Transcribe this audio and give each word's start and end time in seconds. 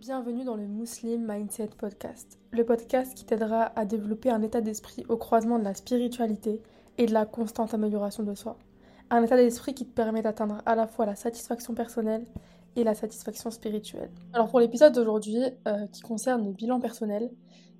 Bienvenue 0.00 0.44
dans 0.44 0.54
le 0.54 0.68
Muslim 0.68 1.26
Mindset 1.28 1.70
Podcast, 1.76 2.38
le 2.52 2.64
podcast 2.64 3.14
qui 3.14 3.24
t'aidera 3.24 3.72
à 3.76 3.84
développer 3.84 4.30
un 4.30 4.42
état 4.42 4.60
d'esprit 4.60 5.04
au 5.08 5.16
croisement 5.16 5.58
de 5.58 5.64
la 5.64 5.74
spiritualité 5.74 6.62
et 6.98 7.06
de 7.06 7.12
la 7.12 7.26
constante 7.26 7.74
amélioration 7.74 8.22
de 8.22 8.32
soi. 8.36 8.56
Un 9.10 9.24
état 9.24 9.36
d'esprit 9.36 9.74
qui 9.74 9.84
te 9.84 9.92
permet 9.92 10.22
d'atteindre 10.22 10.62
à 10.66 10.76
la 10.76 10.86
fois 10.86 11.04
la 11.04 11.16
satisfaction 11.16 11.74
personnelle 11.74 12.24
et 12.76 12.84
la 12.84 12.94
satisfaction 12.94 13.50
spirituelle. 13.50 14.12
Alors 14.34 14.48
pour 14.48 14.60
l'épisode 14.60 14.94
d'aujourd'hui 14.94 15.38
euh, 15.66 15.88
qui 15.88 16.02
concerne 16.02 16.44
le 16.44 16.52
bilan 16.52 16.78
personnel, 16.78 17.32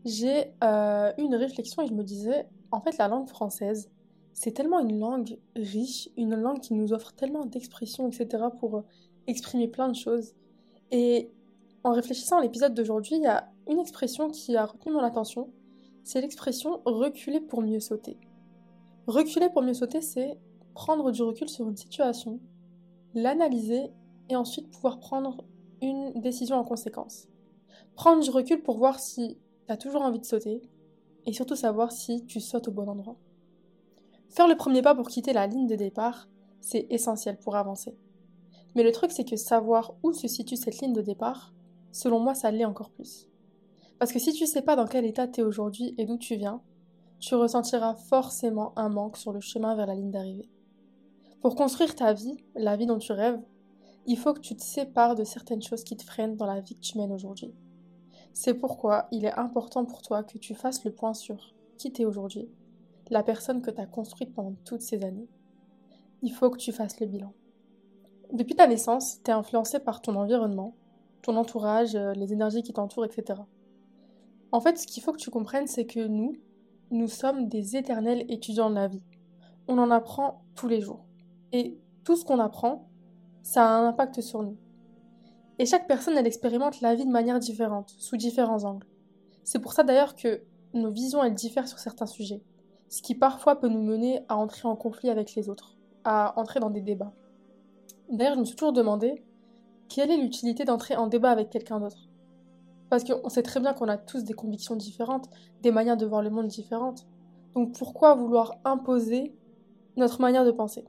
j'ai 0.04 0.48
eu 0.60 1.22
une 1.22 1.36
réflexion 1.36 1.82
et 1.82 1.86
je 1.86 1.94
me 1.94 2.02
disais, 2.02 2.48
en 2.72 2.80
fait 2.80 2.98
la 2.98 3.06
langue 3.06 3.28
française, 3.28 3.92
c'est 4.32 4.50
tellement 4.50 4.80
une 4.80 4.98
langue 4.98 5.38
riche, 5.54 6.08
une 6.16 6.34
langue 6.34 6.58
qui 6.58 6.74
nous 6.74 6.92
offre 6.92 7.12
tellement 7.12 7.46
d'expressions, 7.46 8.08
etc. 8.08 8.42
pour 8.58 8.78
euh, 8.78 8.82
exprimer 9.28 9.68
plein 9.68 9.88
de 9.88 9.94
choses. 9.94 10.34
Et 10.90 11.30
en 11.84 11.92
réfléchissant 11.92 12.38
à 12.38 12.42
l'épisode 12.42 12.74
d'aujourd'hui, 12.74 13.16
il 13.16 13.22
y 13.22 13.26
a 13.26 13.50
une 13.68 13.78
expression 13.78 14.30
qui 14.30 14.56
a 14.56 14.66
retenu 14.66 14.92
mon 14.92 15.00
attention. 15.00 15.50
C'est 16.04 16.20
l'expression 16.20 16.80
reculer 16.84 17.40
pour 17.40 17.62
mieux 17.62 17.80
sauter. 17.80 18.18
Reculer 19.06 19.48
pour 19.50 19.62
mieux 19.62 19.74
sauter, 19.74 20.00
c'est 20.00 20.38
prendre 20.74 21.10
du 21.10 21.22
recul 21.22 21.48
sur 21.48 21.68
une 21.68 21.76
situation, 21.76 22.40
l'analyser 23.14 23.90
et 24.28 24.36
ensuite 24.36 24.70
pouvoir 24.70 24.98
prendre 25.00 25.44
une 25.80 26.12
décision 26.20 26.56
en 26.56 26.64
conséquence. 26.64 27.26
Prendre 27.94 28.22
du 28.22 28.30
recul 28.30 28.62
pour 28.62 28.78
voir 28.78 29.00
si 29.00 29.38
tu 29.66 29.72
as 29.72 29.76
toujours 29.76 30.02
envie 30.02 30.20
de 30.20 30.24
sauter 30.24 30.62
et 31.26 31.32
surtout 31.32 31.56
savoir 31.56 31.92
si 31.92 32.24
tu 32.26 32.40
sautes 32.40 32.68
au 32.68 32.72
bon 32.72 32.88
endroit. 32.88 33.16
Faire 34.28 34.48
le 34.48 34.56
premier 34.56 34.82
pas 34.82 34.94
pour 34.94 35.08
quitter 35.08 35.32
la 35.32 35.46
ligne 35.46 35.66
de 35.66 35.74
départ, 35.74 36.28
c'est 36.60 36.86
essentiel 36.90 37.38
pour 37.38 37.56
avancer. 37.56 37.96
Mais 38.74 38.82
le 38.82 38.92
truc, 38.92 39.10
c'est 39.10 39.24
que 39.24 39.36
savoir 39.36 39.94
où 40.02 40.12
se 40.12 40.28
situe 40.28 40.56
cette 40.56 40.80
ligne 40.80 40.92
de 40.92 41.00
départ, 41.00 41.52
selon 41.92 42.20
moi, 42.20 42.34
ça 42.34 42.50
l'est 42.50 42.64
encore 42.64 42.90
plus. 42.90 43.28
Parce 43.98 44.12
que 44.12 44.18
si 44.18 44.32
tu 44.32 44.46
sais 44.46 44.62
pas 44.62 44.76
dans 44.76 44.86
quel 44.86 45.04
état 45.04 45.26
tu 45.26 45.40
es 45.40 45.44
aujourd'hui 45.44 45.94
et 45.98 46.04
d'où 46.04 46.18
tu 46.18 46.36
viens, 46.36 46.62
tu 47.18 47.34
ressentiras 47.34 47.94
forcément 47.94 48.72
un 48.76 48.88
manque 48.88 49.16
sur 49.16 49.32
le 49.32 49.40
chemin 49.40 49.74
vers 49.74 49.86
la 49.86 49.94
ligne 49.94 50.10
d'arrivée. 50.10 50.48
Pour 51.40 51.56
construire 51.56 51.94
ta 51.94 52.12
vie, 52.12 52.36
la 52.54 52.76
vie 52.76 52.86
dont 52.86 52.98
tu 52.98 53.12
rêves, 53.12 53.40
il 54.06 54.16
faut 54.16 54.32
que 54.32 54.40
tu 54.40 54.56
te 54.56 54.62
sépares 54.62 55.14
de 55.14 55.24
certaines 55.24 55.62
choses 55.62 55.84
qui 55.84 55.96
te 55.96 56.04
freinent 56.04 56.36
dans 56.36 56.46
la 56.46 56.60
vie 56.60 56.74
que 56.74 56.80
tu 56.80 56.96
mènes 56.96 57.12
aujourd'hui. 57.12 57.52
C'est 58.32 58.54
pourquoi 58.54 59.08
il 59.10 59.24
est 59.24 59.34
important 59.34 59.84
pour 59.84 60.02
toi 60.02 60.22
que 60.22 60.38
tu 60.38 60.54
fasses 60.54 60.84
le 60.84 60.92
point 60.92 61.14
sur 61.14 61.54
qui 61.76 61.92
t'es 61.92 62.04
aujourd'hui, 62.04 62.48
la 63.10 63.22
personne 63.22 63.62
que 63.62 63.70
tu 63.70 63.80
as 63.80 63.86
construite 63.86 64.32
pendant 64.34 64.54
toutes 64.64 64.82
ces 64.82 65.04
années. 65.04 65.28
Il 66.22 66.32
faut 66.32 66.50
que 66.50 66.58
tu 66.58 66.72
fasses 66.72 67.00
le 67.00 67.06
bilan. 67.06 67.32
Depuis 68.32 68.54
ta 68.54 68.66
naissance, 68.66 69.22
tu 69.22 69.30
es 69.30 69.34
influencé 69.34 69.78
par 69.78 70.02
ton 70.02 70.14
environnement, 70.16 70.74
ton 71.22 71.36
entourage, 71.36 71.94
euh, 71.94 72.12
les 72.12 72.32
énergies 72.32 72.62
qui 72.62 72.72
t'entourent, 72.72 73.04
etc. 73.04 73.40
En 74.52 74.60
fait, 74.60 74.78
ce 74.78 74.86
qu'il 74.86 75.02
faut 75.02 75.12
que 75.12 75.18
tu 75.18 75.30
comprennes, 75.30 75.66
c'est 75.66 75.86
que 75.86 76.06
nous, 76.06 76.36
nous 76.90 77.08
sommes 77.08 77.48
des 77.48 77.76
éternels 77.76 78.24
étudiants 78.28 78.70
de 78.70 78.74
la 78.74 78.88
vie. 78.88 79.02
On 79.66 79.78
en 79.78 79.90
apprend 79.90 80.42
tous 80.54 80.68
les 80.68 80.80
jours. 80.80 81.04
Et 81.52 81.78
tout 82.04 82.16
ce 82.16 82.24
qu'on 82.24 82.38
apprend, 82.38 82.88
ça 83.42 83.64
a 83.64 83.68
un 83.68 83.88
impact 83.88 84.20
sur 84.20 84.42
nous. 84.42 84.56
Et 85.58 85.66
chaque 85.66 85.86
personne, 85.86 86.16
elle 86.16 86.26
expérimente 86.26 86.80
la 86.80 86.94
vie 86.94 87.04
de 87.04 87.10
manière 87.10 87.38
différente, 87.38 87.94
sous 87.98 88.16
différents 88.16 88.64
angles. 88.64 88.86
C'est 89.44 89.58
pour 89.58 89.72
ça 89.72 89.82
d'ailleurs 89.82 90.14
que 90.14 90.42
nos 90.72 90.90
visions, 90.90 91.22
elles 91.24 91.34
diffèrent 91.34 91.68
sur 91.68 91.78
certains 91.78 92.06
sujets. 92.06 92.42
Ce 92.88 93.02
qui 93.02 93.14
parfois 93.14 93.60
peut 93.60 93.68
nous 93.68 93.82
mener 93.82 94.20
à 94.28 94.36
entrer 94.36 94.68
en 94.68 94.76
conflit 94.76 95.10
avec 95.10 95.34
les 95.34 95.48
autres, 95.48 95.76
à 96.04 96.38
entrer 96.38 96.60
dans 96.60 96.70
des 96.70 96.80
débats. 96.80 97.12
D'ailleurs, 98.10 98.34
je 98.34 98.40
me 98.40 98.44
suis 98.44 98.56
toujours 98.56 98.72
demandé 98.72 99.22
quelle 99.88 100.10
est 100.10 100.16
l'utilité 100.16 100.64
d'entrer 100.64 100.96
en 100.96 101.06
débat 101.06 101.30
avec 101.30 101.50
quelqu'un 101.50 101.80
d'autre? 101.80 102.08
Parce 102.90 103.04
qu'on 103.04 103.28
sait 103.28 103.42
très 103.42 103.60
bien 103.60 103.74
qu'on 103.74 103.88
a 103.88 103.98
tous 103.98 104.24
des 104.24 104.32
convictions 104.32 104.76
différentes, 104.76 105.28
des 105.62 105.70
manières 105.70 105.96
de 105.96 106.06
voir 106.06 106.22
le 106.22 106.30
monde 106.30 106.46
différentes. 106.46 107.06
Donc 107.54 107.76
pourquoi 107.76 108.14
vouloir 108.14 108.54
imposer 108.64 109.34
notre 109.96 110.20
manière 110.20 110.44
de 110.44 110.50
penser? 110.50 110.84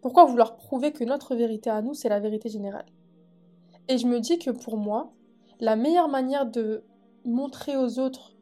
Pourquoi 0.00 0.24
vouloir 0.24 0.56
prouver 0.56 0.92
que 0.92 1.04
notre 1.04 1.34
vérité 1.34 1.70
à 1.70 1.82
nous, 1.82 1.94
c'est 1.94 2.08
la 2.08 2.20
vérité 2.20 2.48
générale? 2.48 2.86
Et 3.88 3.98
je 3.98 4.06
me 4.06 4.20
dis 4.20 4.38
que 4.38 4.50
pour 4.50 4.76
moi, 4.76 5.12
la 5.60 5.76
meilleure 5.76 6.08
manière 6.08 6.46
de 6.46 6.82
montrer 7.24 7.76
aux 7.76 7.98
autres 7.98 8.34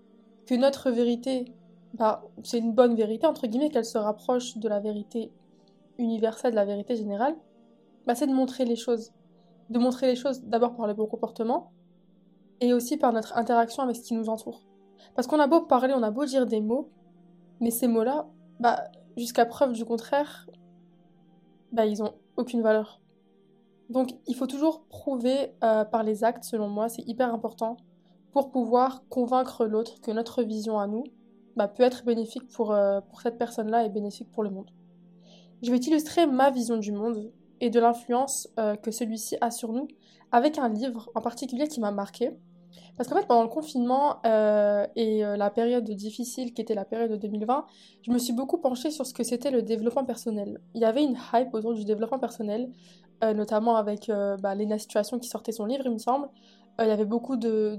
que 0.47 0.55
notre 0.55 0.91
vérité, 0.91 1.47
bah, 1.95 2.25
c'est 2.43 2.59
une 2.59 2.73
bonne 2.73 2.95
vérité, 2.95 3.27
entre 3.27 3.47
guillemets, 3.47 3.71
qu'elle 3.71 3.85
se 3.85 3.99
rapproche 3.99 4.59
de 4.59 4.69
la 4.69 4.81
vérité 4.81 5.31
universelle, 5.99 6.53
de 6.53 6.57
la 6.57 6.65
vérité 6.65 6.97
générale, 6.97 7.37
bah, 8.07 8.15
c'est 8.15 8.27
de 8.27 8.35
montrer 8.35 8.65
les 8.65 8.77
choses 8.77 9.13
de 9.71 9.79
montrer 9.79 10.07
les 10.07 10.17
choses 10.17 10.43
d'abord 10.43 10.75
par 10.75 10.87
le 10.87 10.95
bon 10.95 11.07
comportement 11.07 11.73
et 12.61 12.73
aussi 12.73 12.97
par 12.97 13.13
notre 13.13 13.37
interaction 13.37 13.83
avec 13.83 13.97
ce 13.97 14.03
qui 14.03 14.15
nous 14.15 14.29
entoure. 14.29 14.63
Parce 15.15 15.27
qu'on 15.27 15.41
a 15.41 15.47
beau 15.47 15.63
parler, 15.63 15.93
on 15.97 16.03
a 16.03 16.11
beau 16.11 16.25
dire 16.25 16.47
des 16.47 16.61
mots, 16.61 16.91
mais 17.61 17.71
ces 17.71 17.89
mots-là, 17.89 18.29
bah, 18.61 18.85
jusqu'à 19.17 19.47
preuve 19.47 19.73
du 19.73 19.85
contraire, 19.85 20.47
bah, 21.73 21.87
ils 21.87 22.03
ont 22.03 22.15
aucune 22.37 22.63
valeur. 22.63 23.01
Donc 23.91 24.11
il 24.27 24.35
faut 24.35 24.47
toujours 24.47 24.85
prouver 24.85 25.55
euh, 25.65 25.85
par 25.85 26.03
les 26.03 26.25
actes, 26.25 26.45
selon 26.45 26.69
moi, 26.69 26.89
c'est 26.89 27.03
hyper 27.03 27.35
important, 27.35 27.77
pour 28.33 28.51
pouvoir 28.51 29.03
convaincre 29.09 29.67
l'autre 29.67 30.01
que 30.01 30.11
notre 30.11 30.43
vision 30.43 30.79
à 30.79 30.87
nous 30.87 31.05
bah, 31.57 31.69
peut 31.69 31.83
être 31.83 32.05
bénéfique 32.05 32.49
pour, 32.49 32.73
euh, 32.73 33.01
pour 33.01 33.21
cette 33.21 33.39
personne-là 33.39 33.85
et 33.85 33.91
bénéfique 33.91 34.31
pour 34.31 34.43
le 34.43 34.51
monde. 34.51 34.71
Je 35.63 35.71
vais 35.71 35.79
t'illustrer 35.79 36.27
ma 36.27 36.51
vision 36.51 36.77
du 36.77 36.93
monde 36.93 37.31
et 37.63 37.71
de 37.71 37.79
l'influence 37.81 38.49
euh, 38.59 38.75
que 38.75 38.91
celui-ci 38.91 39.37
a 39.41 39.51
sur 39.53 39.73
nous 39.73 39.87
avec 40.33 40.59
un 40.59 40.69
livre 40.69 41.11
en 41.15 41.21
particulier 41.21 41.69
qui 41.69 41.81
m'a 41.81 41.93
marqué. 41.93 42.33
Parce 42.97 43.09
qu'en 43.09 43.17
fait, 43.17 43.27
pendant 43.27 43.43
le 43.43 43.49
confinement 43.49 44.17
euh, 44.27 44.87
et 44.97 45.25
euh, 45.25 45.37
la 45.37 45.49
période 45.49 45.89
difficile 45.89 46.53
qui 46.53 46.61
était 46.61 46.75
la 46.75 46.85
période 46.85 47.11
de 47.11 47.17
2020, 47.17 47.67
je 48.03 48.11
me 48.11 48.19
suis 48.19 48.33
beaucoup 48.33 48.59
penchée 48.59 48.91
sur 48.91 49.07
ce 49.07 49.15
que 49.15 49.23
c'était 49.23 49.51
le 49.51 49.63
développement 49.63 50.05
personnel. 50.05 50.61
Il 50.75 50.81
y 50.81 50.85
avait 50.85 51.05
une 51.05 51.17
hype 51.33 51.55
autour 51.55 51.75
du 51.75 51.85
développement 51.85 52.19
personnel, 52.19 52.71
notamment 53.23 53.77
avec 53.77 54.11
bah, 54.41 54.57
Lena 54.57 54.79
Situation 54.79 55.21
qui 55.21 55.29
sortait 55.29 55.53
son 55.53 55.65
livre, 55.65 55.85
il 55.87 55.93
me 55.93 55.99
semble. 55.99 56.29
il 56.81 56.89
y 56.89 56.91
avait 56.91 57.05
beaucoup 57.05 57.37
de, 57.37 57.79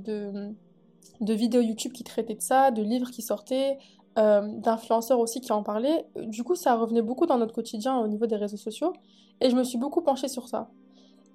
vidéos 1.19 1.61
YouTube 1.61 1.91
qui 1.91 2.05
traitaient 2.05 2.35
de 2.35 2.41
ça, 2.41 2.71
de 2.71 2.81
livres 2.81 3.11
qui 3.11 3.21
sortaient, 3.21 3.77
euh, 4.19 4.41
d'influenceurs 4.59 5.19
aussi 5.19 5.41
qui 5.41 5.51
en 5.51 5.63
parlaient. 5.63 6.05
Du 6.15 6.43
coup, 6.43 6.53
ça 6.55 6.75
revenait 6.75 7.01
beaucoup 7.01 7.25
dans 7.25 7.39
notre 7.39 7.53
quotidien 7.53 7.97
au 7.97 8.07
niveau 8.07 8.27
des 8.27 8.35
réseaux 8.35 8.57
sociaux. 8.57 8.93
Et 9.41 9.49
je 9.49 9.55
me 9.55 9.63
suis 9.63 9.79
beaucoup 9.79 10.01
penchée 10.01 10.27
sur 10.27 10.47
ça. 10.47 10.69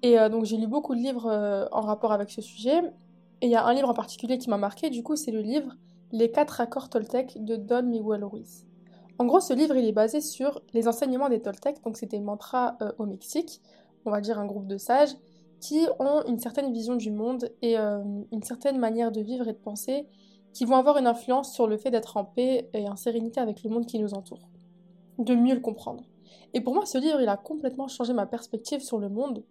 Et 0.01 0.17
euh, 0.17 0.29
donc, 0.29 0.45
j'ai 0.45 0.55
lu 0.55 0.67
beaucoup 0.67 0.95
de 0.95 1.01
livres 1.01 1.27
euh, 1.27 1.65
en 1.73 1.81
rapport 1.81 2.13
avec 2.13 2.29
ce 2.29 2.41
sujet. 2.41 2.79
Et 3.41 3.47
il 3.47 3.49
y 3.49 3.55
a 3.55 3.65
un 3.65 3.73
livre 3.73 3.89
en 3.89 3.93
particulier 3.93 4.37
qui 4.37 4.49
m'a 4.49 4.57
marqué. 4.57 4.89
Du 4.89 5.03
coup, 5.03 5.17
c'est 5.17 5.31
le 5.31 5.41
livre 5.41 5.73
Les 6.13 6.31
quatre 6.31 6.61
accords 6.61 6.89
Toltec 6.89 7.43
de 7.43 7.57
Don 7.57 7.83
Miguel 7.83 8.23
Ruiz. 8.23 8.65
En 9.17 9.25
gros, 9.25 9.41
ce 9.41 9.51
livre, 9.51 9.75
il 9.75 9.85
est 9.85 9.91
basé 9.91 10.21
sur 10.21 10.61
les 10.73 10.87
enseignements 10.87 11.27
des 11.27 11.41
Toltec. 11.41 11.83
Donc, 11.83 11.97
c'est 11.97 12.09
des 12.09 12.21
mantras 12.21 12.77
au 12.97 13.05
Mexique. 13.05 13.61
On 14.05 14.11
va 14.11 14.21
dire 14.21 14.39
un 14.39 14.45
groupe 14.45 14.67
de 14.67 14.77
sages 14.77 15.17
qui 15.59 15.85
ont 15.99 16.23
une 16.25 16.39
certaine 16.39 16.71
vision 16.71 16.95
du 16.95 17.11
monde 17.11 17.49
et 17.61 17.75
une 17.75 18.43
certaine 18.43 18.77
manière 18.77 19.11
de 19.11 19.19
vivre 19.19 19.49
et 19.49 19.51
de 19.51 19.57
penser 19.57 20.07
qui 20.53 20.65
vont 20.65 20.75
avoir 20.75 20.97
une 20.97 21.07
influence 21.07 21.53
sur 21.53 21.67
le 21.67 21.77
fait 21.77 21.91
d'être 21.91 22.17
en 22.17 22.25
paix 22.25 22.69
et 22.73 22.87
en 22.89 22.95
sérénité 22.95 23.39
avec 23.39 23.63
le 23.63 23.69
monde 23.69 23.85
qui 23.85 23.99
nous 23.99 24.13
entoure, 24.13 24.49
de 25.17 25.35
mieux 25.35 25.53
le 25.53 25.61
comprendre. 25.61 26.03
Et 26.53 26.61
pour 26.61 26.73
moi, 26.73 26.85
ce 26.85 26.97
livre, 26.97 27.21
il 27.21 27.29
a 27.29 27.37
complètement 27.37 27.87
changé 27.87 28.13
ma 28.13 28.25
perspective 28.25 28.81
sur 28.81 28.97
le 28.97 29.09
monde, 29.09 29.43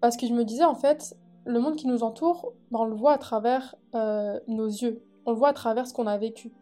parce 0.00 0.16
que 0.16 0.26
je 0.26 0.32
me 0.32 0.44
disais, 0.44 0.64
en 0.64 0.74
fait, 0.74 1.16
le 1.44 1.60
monde 1.60 1.76
qui 1.76 1.86
nous 1.86 2.02
entoure, 2.02 2.52
ben, 2.70 2.80
on 2.80 2.84
le 2.84 2.94
voit 2.94 3.12
à 3.12 3.18
travers 3.18 3.74
euh, 3.94 4.38
nos 4.46 4.66
yeux, 4.66 5.02
on 5.26 5.32
le 5.32 5.36
voit 5.36 5.48
à 5.48 5.52
travers 5.52 5.86
ce 5.86 5.94
qu'on 5.94 6.06
a 6.06 6.16
vécu. 6.18 6.52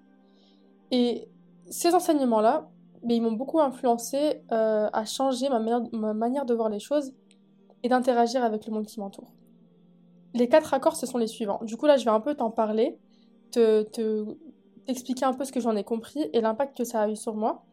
Et 0.90 1.28
ces 1.68 1.94
enseignements-là, 1.94 2.68
ben, 3.02 3.14
ils 3.14 3.22
m'ont 3.22 3.32
beaucoup 3.32 3.60
influencé 3.60 4.42
euh, 4.52 4.88
à 4.92 5.04
changer 5.04 5.48
ma 5.48 5.60
ma 5.92 6.14
manière 6.14 6.44
de 6.44 6.54
voir 6.54 6.68
les 6.68 6.80
choses 6.80 7.12
et 7.82 7.88
d'interagir 7.88 8.44
avec 8.44 8.66
le 8.66 8.72
monde 8.72 8.86
qui 8.86 9.00
m'entoure. 9.00 9.32
Les 10.34 10.48
quatre 10.48 10.74
accords, 10.74 10.96
ce 10.96 11.06
sont 11.06 11.18
les 11.18 11.26
suivants. 11.26 11.60
Du 11.62 11.76
coup, 11.76 11.86
là, 11.86 11.96
je 11.96 12.04
vais 12.04 12.10
un 12.10 12.20
peu 12.20 12.34
t'en 12.34 12.50
parler 12.50 12.98
te, 13.50 13.82
t'expliquer 14.86 15.24
un 15.24 15.32
peu 15.32 15.44
ce 15.44 15.52
que 15.52 15.60
j'en 15.60 15.76
ai 15.76 15.84
compris 15.84 16.28
et 16.32 16.40
l'impact 16.40 16.76
que 16.76 16.84
ça 16.84 17.02
a 17.02 17.08
eu 17.08 17.16
sur 17.16 17.34
moi 17.34 17.64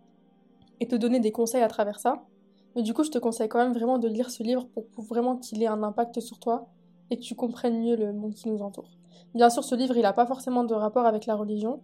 et 0.79 0.87
te 0.87 0.95
donner 0.95 1.19
des 1.19 1.31
conseils 1.31 1.63
à 1.63 1.67
travers 1.67 1.99
ça. 1.99 2.23
Mais 2.75 2.83
du 2.83 2.93
coup, 2.93 3.03
je 3.03 3.09
te 3.09 3.17
conseille 3.17 3.49
quand 3.49 3.59
même 3.59 3.73
vraiment 3.73 3.97
de 3.97 4.07
lire 4.07 4.29
ce 4.29 4.43
livre 4.43 4.67
pour, 4.67 5.03
vraiment 5.03 5.37
qu'il 5.37 5.61
ait 5.63 5.67
un 5.67 5.81
impact 5.83 6.19
sur 6.19 6.39
toi 6.39 6.67
et 7.09 7.17
que 7.17 7.23
tu 7.23 7.35
comprennes 7.35 7.79
mieux 7.81 7.95
le 7.95 8.13
monde 8.13 8.33
qui 8.33 8.49
nous 8.49 8.61
entoure. 8.61 8.89
Bien 9.33 9.49
sûr, 9.49 9.63
ce 9.63 9.73
livre, 9.73 9.95
il 9.97 10.03
n'a 10.03 10.13
pas 10.13 10.25
forcément 10.25 10.63
de 10.63 10.73
rapport 10.73 11.05
avec 11.05 11.25
la 11.25 11.35
religion, 11.35 11.81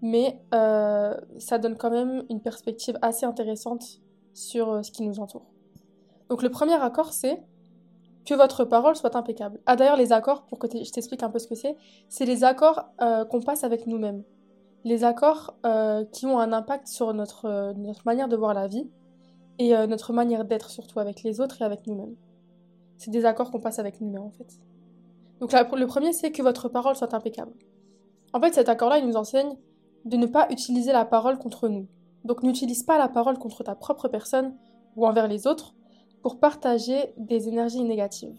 mais 0.00 0.40
euh, 0.52 1.14
ça 1.38 1.58
donne 1.58 1.76
quand 1.76 1.90
même 1.90 2.24
une 2.28 2.40
perspective 2.40 2.98
assez 3.02 3.24
intéressante 3.24 4.00
sur 4.34 4.70
euh, 4.70 4.82
ce 4.82 4.90
qui 4.90 5.02
nous 5.02 5.20
entoure. 5.20 5.46
Donc 6.28 6.42
le 6.42 6.50
premier 6.50 6.74
accord, 6.74 7.12
c'est 7.12 7.42
que 8.24 8.34
votre 8.34 8.64
parole 8.64 8.96
soit 8.96 9.16
impeccable. 9.16 9.58
Ah 9.66 9.76
d'ailleurs 9.76 9.96
les 9.96 10.12
accords, 10.12 10.44
pour 10.44 10.58
que 10.58 10.66
je 10.68 10.90
t'explique 10.90 11.22
un 11.22 11.30
peu 11.30 11.38
ce 11.38 11.46
que 11.46 11.54
c'est, 11.54 11.76
c'est 12.08 12.24
les 12.24 12.44
accords 12.44 12.84
euh, 13.00 13.24
qu'on 13.24 13.40
passe 13.40 13.64
avec 13.64 13.86
nous-mêmes. 13.86 14.22
Les 14.84 15.04
accords 15.04 15.56
euh, 15.64 16.04
qui 16.12 16.26
ont 16.26 16.38
un 16.38 16.52
impact 16.52 16.86
sur 16.86 17.12
notre, 17.14 17.46
euh, 17.46 17.72
notre 17.74 18.02
manière 18.04 18.28
de 18.28 18.36
voir 18.36 18.54
la 18.54 18.68
vie 18.68 18.88
et 19.58 19.74
notre 19.86 20.12
manière 20.12 20.44
d'être 20.44 20.70
surtout 20.70 20.98
avec 20.98 21.22
les 21.22 21.40
autres 21.40 21.60
et 21.60 21.64
avec 21.64 21.86
nous-mêmes. 21.86 22.16
C'est 22.96 23.10
des 23.10 23.24
accords 23.26 23.50
qu'on 23.50 23.60
passe 23.60 23.78
avec 23.78 24.00
nous-mêmes 24.00 24.22
en 24.22 24.30
fait. 24.30 24.58
Donc 25.40 25.52
le 25.52 25.86
premier, 25.86 26.12
c'est 26.12 26.32
que 26.32 26.42
votre 26.42 26.68
parole 26.68 26.96
soit 26.96 27.14
impeccable. 27.14 27.52
En 28.32 28.40
fait, 28.40 28.54
cet 28.54 28.68
accord-là, 28.68 28.98
il 28.98 29.06
nous 29.06 29.14
enseigne 29.14 29.54
de 30.04 30.16
ne 30.16 30.26
pas 30.26 30.48
utiliser 30.50 30.90
la 30.90 31.04
parole 31.04 31.38
contre 31.38 31.68
nous. 31.68 31.86
Donc 32.24 32.42
n'utilise 32.42 32.82
pas 32.82 32.98
la 32.98 33.08
parole 33.08 33.38
contre 33.38 33.62
ta 33.62 33.74
propre 33.74 34.08
personne 34.08 34.56
ou 34.96 35.06
envers 35.06 35.28
les 35.28 35.46
autres 35.46 35.74
pour 36.22 36.38
partager 36.38 37.12
des 37.16 37.48
énergies 37.48 37.82
négatives. 37.82 38.38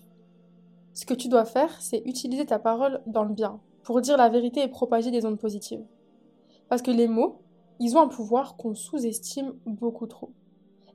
Ce 0.94 1.06
que 1.06 1.13
tu 1.13 1.27
dois 1.27 1.45
faire, 1.45 1.81
c'est 1.81 2.01
utiliser 2.06 2.45
ta 2.45 2.59
parole 2.59 3.01
dans 3.06 3.24
le 3.24 3.33
bien, 3.33 3.59
pour 3.83 4.00
dire 4.00 4.18
la 4.18 4.30
vérité 4.30 4.62
et 4.62 4.68
propager 4.68 5.12
des 5.12 5.25
ondes 5.25 5.39
positives. 5.39 5.85
Parce 6.69 6.81
que 6.81 6.91
les 6.91 7.07
mots, 7.07 7.41
ils 7.80 7.97
ont 7.97 8.01
un 8.01 8.07
pouvoir 8.07 8.56
qu'on 8.56 8.74
sous-estime 8.74 9.53
beaucoup 9.65 10.07
trop. 10.07 10.31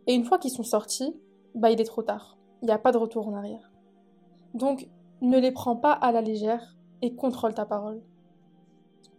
Et 0.07 0.15
une 0.15 0.25
fois 0.25 0.39
qu'ils 0.39 0.51
sont 0.51 0.63
sortis, 0.63 1.15
bah 1.55 1.71
il 1.71 1.81
est 1.81 1.85
trop 1.85 2.03
tard. 2.03 2.39
Il 2.63 2.67
n'y 2.67 2.73
a 2.73 2.79
pas 2.79 2.93
de 2.93 2.99
retour 2.99 3.29
en 3.29 3.35
arrière. 3.35 3.71
Donc, 4.55 4.89
ne 5.21 5.39
les 5.39 5.53
prends 5.53 5.77
pas 5.77 5.93
à 5.93 6.13
la 6.13 6.23
légère 6.23 6.77
et 7.03 7.15
contrôle 7.15 7.55
ta 7.55 7.67
parole. 7.67 8.01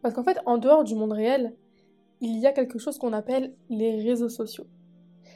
Parce 0.02 0.16
qu'en 0.16 0.24
fait, 0.24 0.40
en 0.46 0.58
dehors 0.58 0.84
du 0.84 0.96
monde 0.96 1.12
réel, 1.12 1.56
il 2.22 2.40
y 2.40 2.48
a 2.48 2.52
quelque 2.52 2.80
chose 2.80 2.98
qu'on 2.98 3.14
appelle 3.14 3.54
les 3.70 4.02
réseaux 4.02 4.30
sociaux. 4.30 4.66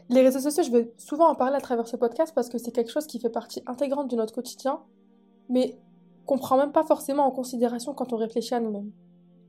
Les 0.10 0.22
réseaux 0.22 0.40
sociaux, 0.40 0.64
je 0.64 0.72
vais 0.72 0.92
souvent 0.98 1.30
en 1.30 1.36
parler 1.36 1.56
à 1.56 1.62
travers 1.62 1.88
ce 1.88 1.96
podcast 1.96 2.34
parce 2.36 2.50
que 2.50 2.58
c'est 2.58 2.72
quelque 2.72 2.92
chose 2.92 3.08
qui 3.08 3.20
fait 3.20 3.30
partie 3.30 3.64
intégrante 3.66 4.10
de 4.10 4.16
notre 4.16 4.34
quotidien, 4.34 4.82
mais 5.50 5.78
qu'on 6.26 6.38
prend 6.38 6.58
même 6.58 6.72
pas 6.72 6.84
forcément 6.84 7.26
en 7.26 7.32
considération 7.32 7.94
quand 7.94 8.14
on 8.14 8.18
réfléchit 8.18 8.54
à 8.54 8.60
nous-mêmes. 8.60 8.92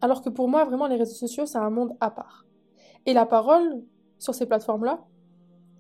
Alors 0.01 0.23
que 0.23 0.29
pour 0.29 0.49
moi, 0.49 0.65
vraiment, 0.65 0.87
les 0.87 0.97
réseaux 0.97 1.15
sociaux, 1.15 1.47
c'est 1.47 1.59
un 1.59 1.71
monde 1.71 1.97
à 2.01 2.11
part. 2.11 2.45
Et 3.07 3.13
la 3.13 3.27
parole, 3.27 3.83
sur 4.19 4.35
ces 4.35 4.47
plateformes-là, 4.47 5.05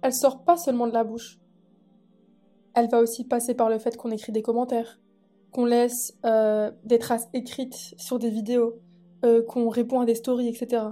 elle 0.03 0.12
sort 0.12 0.44
pas 0.44 0.56
seulement 0.56 0.87
de 0.87 0.93
la 0.93 1.05
bouche. 1.05 1.38
Elle 2.75 2.88
va 2.88 3.00
aussi 3.00 3.25
passer 3.25 3.55
par 3.55 3.69
le 3.69 3.79
fait 3.79 3.97
qu'on 3.97 4.11
écrit 4.11 4.32
des 4.32 4.43
commentaires, 4.43 5.00
qu'on 5.53 5.65
laisse 5.65 6.19
euh, 6.25 6.70
des 6.85 6.99
traces 6.99 7.29
écrites 7.32 7.94
sur 7.97 8.19
des 8.19 8.31
vidéos, 8.31 8.81
euh, 9.25 9.43
qu'on 9.43 9.69
répond 9.69 10.00
à 10.00 10.05
des 10.05 10.15
stories, 10.15 10.49
etc. 10.49 10.82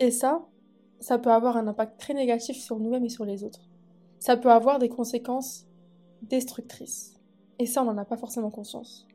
Et 0.00 0.10
ça, 0.10 0.44
ça 1.00 1.18
peut 1.18 1.30
avoir 1.30 1.56
un 1.56 1.66
impact 1.66 1.98
très 1.98 2.14
négatif 2.14 2.56
sur 2.56 2.78
nous-mêmes 2.78 3.04
et 3.04 3.10
sur 3.10 3.24
les 3.24 3.44
autres. 3.44 3.68
Ça 4.18 4.36
peut 4.36 4.50
avoir 4.50 4.78
des 4.78 4.88
conséquences 4.88 5.66
destructrices. 6.22 7.20
Et 7.58 7.66
ça, 7.66 7.82
on 7.82 7.86
n'en 7.86 7.98
a 7.98 8.04
pas 8.04 8.16
forcément 8.16 8.50
conscience. 8.50 9.06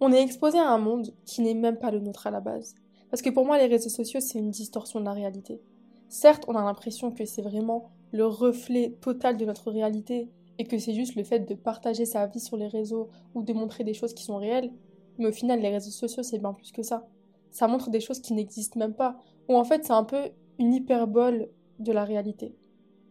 On 0.00 0.12
est 0.12 0.22
exposé 0.22 0.58
à 0.58 0.70
un 0.70 0.78
monde 0.78 1.12
qui 1.26 1.42
n'est 1.42 1.54
même 1.54 1.78
pas 1.78 1.90
le 1.90 2.00
nôtre 2.00 2.26
à 2.26 2.30
la 2.30 2.40
base. 2.40 2.74
Parce 3.10 3.22
que 3.22 3.30
pour 3.30 3.44
moi, 3.44 3.58
les 3.58 3.66
réseaux 3.66 3.90
sociaux, 3.90 4.20
c'est 4.20 4.38
une 4.38 4.50
distorsion 4.50 5.00
de 5.00 5.04
la 5.04 5.12
réalité. 5.12 5.60
Certes, 6.08 6.44
on 6.48 6.54
a 6.54 6.64
l'impression 6.64 7.10
que 7.10 7.24
c'est 7.24 7.42
vraiment 7.42 7.90
le 8.12 8.26
reflet 8.26 8.96
total 9.00 9.36
de 9.36 9.44
notre 9.44 9.70
réalité 9.70 10.30
et 10.58 10.64
que 10.64 10.78
c'est 10.78 10.94
juste 10.94 11.16
le 11.16 11.24
fait 11.24 11.40
de 11.40 11.54
partager 11.54 12.04
sa 12.04 12.26
vie 12.26 12.40
sur 12.40 12.56
les 12.56 12.68
réseaux 12.68 13.08
ou 13.34 13.42
de 13.42 13.52
montrer 13.52 13.84
des 13.84 13.94
choses 13.94 14.14
qui 14.14 14.24
sont 14.24 14.36
réelles, 14.36 14.72
mais 15.18 15.26
au 15.26 15.32
final, 15.32 15.60
les 15.60 15.68
réseaux 15.68 15.90
sociaux, 15.90 16.22
c'est 16.22 16.38
bien 16.38 16.52
plus 16.52 16.72
que 16.72 16.82
ça 16.82 17.06
ça 17.50 17.66
montre 17.66 17.90
des 17.90 18.00
choses 18.00 18.20
qui 18.20 18.32
n'existent 18.32 18.78
même 18.78 18.94
pas. 18.94 19.16
Ou 19.48 19.56
en 19.56 19.64
fait, 19.64 19.84
c'est 19.84 19.92
un 19.92 20.04
peu 20.04 20.30
une 20.60 20.74
hyperbole 20.74 21.48
de 21.80 21.90
la 21.90 22.04
réalité. 22.04 22.54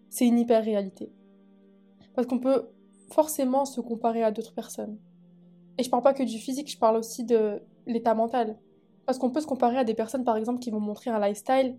C'est 0.10 0.26
une 0.26 0.40
hyper-réalité. 0.40 1.12
Parce 2.16 2.28
qu'on 2.28 2.40
peut 2.40 2.70
forcément 3.12 3.66
se 3.66 3.82
comparer 3.82 4.24
à 4.24 4.32
d'autres 4.32 4.54
personnes. 4.54 4.98
Et 5.78 5.84
je 5.84 5.90
parle 5.90 6.04
pas 6.04 6.14
que 6.14 6.24
du 6.24 6.38
physique, 6.38 6.72
je 6.72 6.78
parle 6.78 6.96
aussi 6.96 7.26
de 7.26 7.62
l'état 7.86 8.14
mental. 8.14 8.58
Parce 9.06 9.18
qu'on 9.18 9.30
peut 9.30 9.42
se 9.42 9.48
comparer 9.48 9.78
à 9.78 9.84
des 9.84 9.94
personnes, 9.94 10.24
par 10.24 10.38
exemple, 10.38 10.60
qui 10.60 10.72
vont 10.72 10.80
montrer 10.80 11.10
un 11.10 11.20
lifestyle 11.20 11.78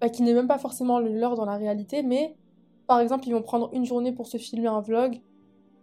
bah, 0.00 0.08
qui 0.08 0.22
n'est 0.22 0.32
même 0.32 0.48
pas 0.48 0.58
forcément 0.58 0.98
le 0.98 1.12
leur 1.12 1.34
dans 1.34 1.44
la 1.44 1.56
réalité, 1.56 2.02
mais 2.02 2.34
par 2.86 3.00
exemple, 3.00 3.28
ils 3.28 3.32
vont 3.32 3.42
prendre 3.42 3.68
une 3.74 3.84
journée 3.84 4.12
pour 4.12 4.26
se 4.26 4.38
filmer 4.38 4.68
un 4.68 4.80
vlog. 4.80 5.20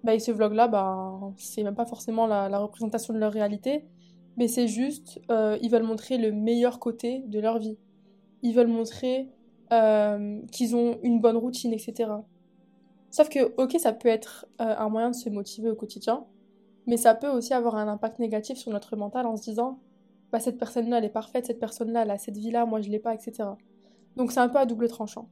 Bah, 0.03 0.15
et 0.15 0.19
ce 0.19 0.31
vlog-là, 0.31 0.67
bah, 0.67 1.19
c'est 1.37 1.63
même 1.63 1.75
pas 1.75 1.85
forcément 1.85 2.25
la 2.25 2.57
représentation 2.57 3.13
de 3.13 3.19
leur 3.19 3.31
réalité 3.31 3.85
mais 4.37 4.47
c'est 4.47 4.67
juste, 4.67 5.19
euh, 5.31 5.57
ils 5.61 5.69
veulent 5.69 5.83
montrer 5.83 6.17
le 6.17 6.31
meilleur 6.31 6.79
côté 6.79 7.23
de 7.25 7.39
leur 7.39 7.57
vie. 7.57 7.77
Ils 8.43 8.53
veulent 8.53 8.67
montrer 8.67 9.29
euh, 9.71 10.41
qu'ils 10.51 10.75
ont 10.75 10.99
une 11.03 11.19
bonne 11.19 11.37
routine, 11.37 11.73
etc. 11.73 12.11
Sauf 13.09 13.29
que, 13.29 13.53
ok, 13.57 13.77
ça 13.79 13.93
peut 13.93 14.09
être 14.09 14.45
euh, 14.61 14.75
un 14.77 14.89
moyen 14.89 15.11
de 15.11 15.15
se 15.15 15.29
motiver 15.29 15.69
au 15.69 15.75
quotidien, 15.75 16.25
mais 16.85 16.97
ça 16.97 17.15
peut 17.15 17.29
aussi 17.29 17.53
avoir 17.53 17.75
un 17.75 17.87
impact 17.87 18.19
négatif 18.19 18.57
sur 18.57 18.71
notre 18.71 18.95
mental 18.95 19.25
en 19.25 19.35
se 19.35 19.43
disant, 19.43 19.79
bah, 20.31 20.39
cette 20.39 20.57
personne-là, 20.57 20.97
elle 20.99 21.05
est 21.05 21.09
parfaite, 21.09 21.45
cette 21.45 21.59
personne-là, 21.59 22.03
elle 22.03 22.11
a 22.11 22.17
cette 22.17 22.37
vie-là, 22.37 22.65
moi 22.65 22.81
je 22.81 22.89
l'ai 22.89 22.99
pas, 22.99 23.13
etc. 23.13 23.49
Donc 24.15 24.31
c'est 24.31 24.39
un 24.39 24.49
peu 24.49 24.57
à 24.57 24.65
double 24.65 24.87
tranchant. 24.87 25.29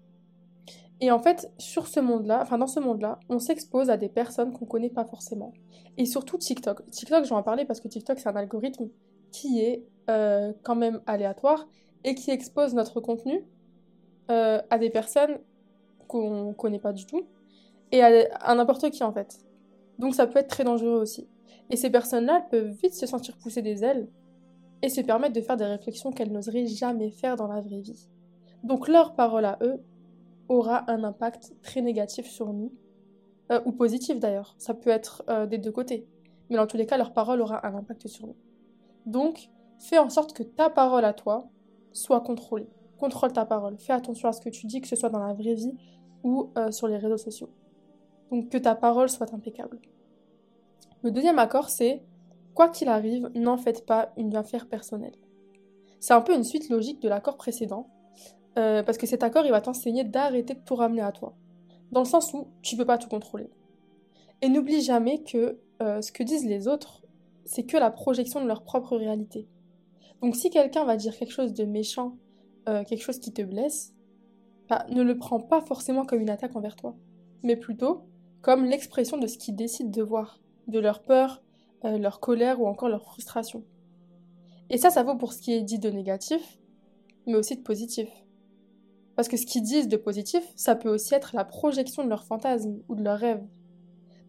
Et 1.01 1.11
en 1.11 1.19
fait, 1.19 1.51
sur 1.57 1.87
ce 1.87 1.99
monde-là, 1.99 2.39
enfin 2.41 2.57
dans 2.57 2.67
ce 2.67 2.79
monde-là, 2.79 3.19
on 3.29 3.39
s'expose 3.39 3.89
à 3.89 3.97
des 3.97 4.07
personnes 4.07 4.53
qu'on 4.53 4.65
connaît 4.65 4.89
pas 4.89 5.03
forcément. 5.05 5.53
Et 5.97 6.05
surtout 6.05 6.37
TikTok. 6.37 6.89
TikTok, 6.89 7.25
je 7.25 7.29
vais 7.29 7.35
en 7.35 7.43
parler 7.43 7.65
parce 7.65 7.81
que 7.81 7.87
TikTok, 7.87 8.19
c'est 8.19 8.29
un 8.29 8.35
algorithme 8.35 8.89
qui 9.31 9.59
est 9.61 9.85
euh, 10.09 10.53
quand 10.63 10.75
même 10.75 11.01
aléatoire 11.05 11.67
et 12.05 12.15
qui 12.15 12.31
expose 12.31 12.73
notre 12.73 13.01
contenu 13.01 13.43
euh, 14.31 14.61
à 14.69 14.77
des 14.77 14.89
personnes 14.89 15.39
qu'on 16.07 16.53
connaît 16.53 16.79
pas 16.79 16.93
du 16.93 17.05
tout 17.05 17.25
et 17.91 18.01
à, 18.01 18.55
n'importe 18.55 18.89
qui 18.91 19.03
en 19.03 19.11
fait. 19.11 19.39
Donc 19.99 20.15
ça 20.15 20.27
peut 20.27 20.39
être 20.39 20.47
très 20.47 20.63
dangereux 20.63 21.01
aussi. 21.01 21.27
Et 21.71 21.75
ces 21.75 21.89
personnes-là 21.89 22.45
peuvent 22.51 22.71
vite 22.81 22.93
se 22.93 23.07
sentir 23.07 23.35
pousser 23.37 23.61
des 23.61 23.83
ailes 23.83 24.07
et 24.81 24.89
se 24.89 25.01
permettre 25.01 25.33
de 25.33 25.41
faire 25.41 25.57
des 25.57 25.65
réflexions 25.65 26.11
qu'elles 26.11 26.31
n'oseraient 26.31 26.67
jamais 26.67 27.09
faire 27.09 27.35
dans 27.35 27.47
la 27.47 27.59
vraie 27.59 27.81
vie. 27.81 28.07
Donc 28.63 28.87
leur 28.87 29.15
parole 29.15 29.45
à 29.45 29.57
eux, 29.61 29.81
aura 30.47 30.89
un 30.91 31.03
impact 31.03 31.53
très 31.63 31.81
négatif 31.81 32.27
sur 32.27 32.53
nous, 32.53 32.71
euh, 33.51 33.59
ou 33.65 33.71
positif 33.71 34.19
d'ailleurs, 34.19 34.53
ça 34.59 34.75
peut 34.75 34.91
être 34.91 35.23
euh, 35.27 35.47
des 35.47 35.57
deux 35.57 35.71
côtés, 35.71 36.07
mais 36.49 36.57
dans 36.57 36.67
tous 36.67 36.77
les 36.77 36.85
cas, 36.85 36.97
leur 36.97 37.13
parole 37.13 37.41
aura 37.41 37.65
un 37.65 37.73
impact 37.73 38.07
sur 38.07 38.27
nous. 38.27 38.35
Donc, 39.07 39.49
fais 39.79 39.97
en 39.97 40.09
sorte 40.09 40.33
que 40.33 40.43
ta 40.43 40.69
parole 40.69 41.03
à 41.03 41.13
toi 41.13 41.49
soit 41.95 42.21
contrôlée. 42.21 42.67
Contrôle 42.99 43.33
ta 43.33 43.45
parole, 43.45 43.77
fais 43.77 43.93
attention 43.93 44.29
à 44.29 44.33
ce 44.33 44.41
que 44.41 44.49
tu 44.49 44.67
dis, 44.67 44.81
que 44.81 44.87
ce 44.87 44.95
soit 44.95 45.09
dans 45.09 45.25
la 45.25 45.33
vraie 45.33 45.55
vie 45.55 45.73
ou 46.23 46.51
euh, 46.57 46.71
sur 46.71 46.87
les 46.87 46.97
réseaux 46.97 47.17
sociaux. 47.17 47.49
Donc, 48.31 48.49
que 48.49 48.57
ta 48.57 48.75
parole 48.75 49.09
soit 49.09 49.33
impeccable. 49.33 49.79
Le 51.01 51.11
deuxième 51.11 51.39
accord, 51.39 51.69
c'est 51.69 52.03
quoi 52.53 52.69
qu'il 52.69 52.89
arrive, 52.89 53.29
n'en 53.35 53.57
faites 53.57 53.85
pas 53.85 54.11
une 54.17 54.35
affaire 54.35 54.67
personnelle. 54.67 55.15
C'est 55.99 56.13
un 56.13 56.21
peu 56.21 56.35
une 56.35 56.43
suite 56.43 56.69
logique 56.69 57.01
de 57.01 57.09
l'accord 57.09 57.37
précédent, 57.37 57.89
euh, 58.57 58.83
parce 58.83 58.97
que 58.97 59.07
cet 59.07 59.23
accord, 59.23 59.45
il 59.45 59.51
va 59.51 59.61
t'enseigner 59.61 60.03
d'arrêter 60.03 60.53
de 60.53 60.59
tout 60.59 60.75
ramener 60.75 61.01
à 61.01 61.11
toi. 61.11 61.33
Dans 61.91 62.01
le 62.01 62.05
sens 62.05 62.33
où 62.33 62.47
tu 62.61 62.75
peux 62.75 62.85
pas 62.85 62.97
tout 62.97 63.09
contrôler. 63.09 63.49
Et 64.41 64.49
n'oublie 64.49 64.81
jamais 64.81 65.21
que 65.21 65.59
euh, 65.81 66.01
ce 66.01 66.11
que 66.11 66.23
disent 66.23 66.45
les 66.45 66.67
autres, 66.67 67.03
c'est 67.45 67.63
que 67.63 67.77
la 67.77 67.91
projection 67.91 68.41
de 68.41 68.47
leur 68.47 68.63
propre 68.63 68.97
réalité. 68.97 69.47
Donc 70.21 70.35
si 70.35 70.49
quelqu'un 70.49 70.85
va 70.85 70.95
dire 70.97 71.15
quelque 71.17 71.33
chose 71.33 71.53
de 71.53 71.65
méchant, 71.65 72.17
euh, 72.67 72.83
quelque 72.83 73.03
chose 73.03 73.19
qui 73.19 73.31
te 73.31 73.41
blesse, 73.41 73.93
bah, 74.69 74.85
ne 74.89 75.03
le 75.03 75.17
prends 75.17 75.39
pas 75.39 75.61
forcément 75.61 76.05
comme 76.05 76.21
une 76.21 76.29
attaque 76.29 76.55
envers 76.55 76.75
toi, 76.75 76.95
mais 77.43 77.55
plutôt 77.55 78.03
comme 78.41 78.65
l'expression 78.65 79.17
de 79.17 79.27
ce 79.27 79.37
qu'ils 79.37 79.55
décident 79.55 79.89
de 79.89 80.01
voir, 80.01 80.39
de 80.67 80.79
leur 80.79 81.01
peur, 81.01 81.41
leur 81.83 82.19
colère 82.19 82.61
ou 82.61 82.67
encore 82.67 82.89
leur 82.89 83.03
frustration. 83.03 83.63
Et 84.69 84.77
ça, 84.77 84.89
ça 84.89 85.03
vaut 85.03 85.15
pour 85.15 85.33
ce 85.33 85.41
qui 85.41 85.53
est 85.53 85.61
dit 85.61 85.79
de 85.79 85.89
négatif, 85.89 86.59
mais 87.27 87.35
aussi 87.35 87.55
de 87.55 87.61
positif. 87.61 88.09
Parce 89.15 89.27
que 89.27 89.37
ce 89.37 89.45
qu'ils 89.45 89.61
disent 89.61 89.87
de 89.87 89.97
positif, 89.97 90.43
ça 90.55 90.75
peut 90.75 90.89
aussi 90.89 91.13
être 91.13 91.35
la 91.35 91.45
projection 91.45 92.03
de 92.03 92.09
leurs 92.09 92.25
fantasmes 92.25 92.81
ou 92.89 92.95
de 92.95 93.03
leurs 93.03 93.19
rêves. 93.19 93.43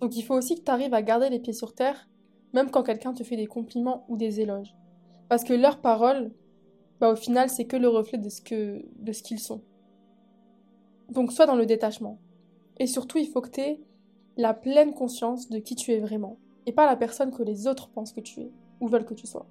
Donc 0.00 0.16
il 0.16 0.22
faut 0.22 0.34
aussi 0.34 0.56
que 0.56 0.64
tu 0.64 0.70
arrives 0.70 0.94
à 0.94 1.02
garder 1.02 1.30
les 1.30 1.40
pieds 1.40 1.52
sur 1.52 1.74
terre, 1.74 2.08
même 2.52 2.70
quand 2.70 2.82
quelqu'un 2.82 3.12
te 3.12 3.24
fait 3.24 3.36
des 3.36 3.46
compliments 3.46 4.04
ou 4.08 4.16
des 4.16 4.40
éloges. 4.40 4.74
Parce 5.28 5.44
que 5.44 5.52
leurs 5.52 5.80
paroles, 5.80 6.30
bah 7.00 7.10
au 7.10 7.16
final, 7.16 7.50
c'est 7.50 7.64
que 7.64 7.76
le 7.76 7.88
reflet 7.88 8.18
de 8.18 8.28
ce 8.28 8.42
de 8.98 9.12
ce 9.12 9.22
qu'ils 9.22 9.40
sont. 9.40 9.62
Donc 11.10 11.32
sois 11.32 11.46
dans 11.46 11.56
le 11.56 11.66
détachement. 11.66 12.18
Et 12.78 12.86
surtout, 12.86 13.18
il 13.18 13.28
faut 13.28 13.40
que 13.40 13.50
tu 13.50 13.60
aies 13.60 13.80
la 14.36 14.54
pleine 14.54 14.92
conscience 14.92 15.48
de 15.48 15.58
qui 15.58 15.76
tu 15.76 15.92
es 15.92 15.98
vraiment, 15.98 16.38
et 16.66 16.72
pas 16.72 16.86
la 16.86 16.96
personne 16.96 17.30
que 17.30 17.42
les 17.42 17.66
autres 17.66 17.88
pensent 17.88 18.12
que 18.12 18.20
tu 18.20 18.40
es, 18.40 18.50
ou 18.80 18.88
veulent 18.88 19.06
que 19.06 19.14
tu 19.14 19.26
sois. 19.26 19.46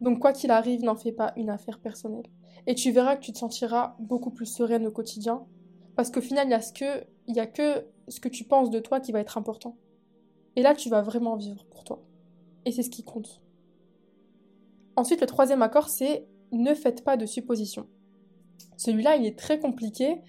Donc 0.00 0.20
quoi 0.20 0.32
qu'il 0.32 0.50
arrive, 0.50 0.82
n'en 0.82 0.96
fais 0.96 1.12
pas 1.12 1.32
une 1.36 1.50
affaire 1.50 1.78
personnelle. 1.78 2.26
Et 2.66 2.74
tu 2.74 2.90
verras 2.92 3.16
que 3.16 3.22
tu 3.22 3.32
te 3.32 3.38
sentiras 3.38 3.96
beaucoup 3.98 4.30
plus 4.30 4.46
sereine 4.46 4.86
au 4.86 4.90
quotidien. 4.90 5.44
Parce 5.94 6.10
qu'au 6.10 6.20
final, 6.20 6.46
il 6.46 6.48
n'y 7.32 7.40
a, 7.40 7.42
a 7.42 7.46
que 7.46 7.86
ce 8.08 8.20
que 8.20 8.28
tu 8.28 8.44
penses 8.44 8.70
de 8.70 8.78
toi 8.78 9.00
qui 9.00 9.12
va 9.12 9.20
être 9.20 9.38
important. 9.38 9.76
Et 10.56 10.62
là, 10.62 10.74
tu 10.74 10.88
vas 10.88 11.02
vraiment 11.02 11.36
vivre 11.36 11.64
pour 11.66 11.84
toi. 11.84 12.02
Et 12.64 12.72
c'est 12.72 12.82
ce 12.82 12.90
qui 12.90 13.04
compte. 13.04 13.42
Ensuite, 14.96 15.20
le 15.20 15.26
troisième 15.26 15.62
accord, 15.62 15.88
c'est 15.88 16.26
ne 16.52 16.74
faites 16.74 17.04
pas 17.04 17.16
de 17.16 17.26
suppositions. 17.26 17.86
Celui-là, 18.76 19.16
il 19.16 19.26
est 19.26 19.38
très 19.38 19.58
compliqué 19.58 20.22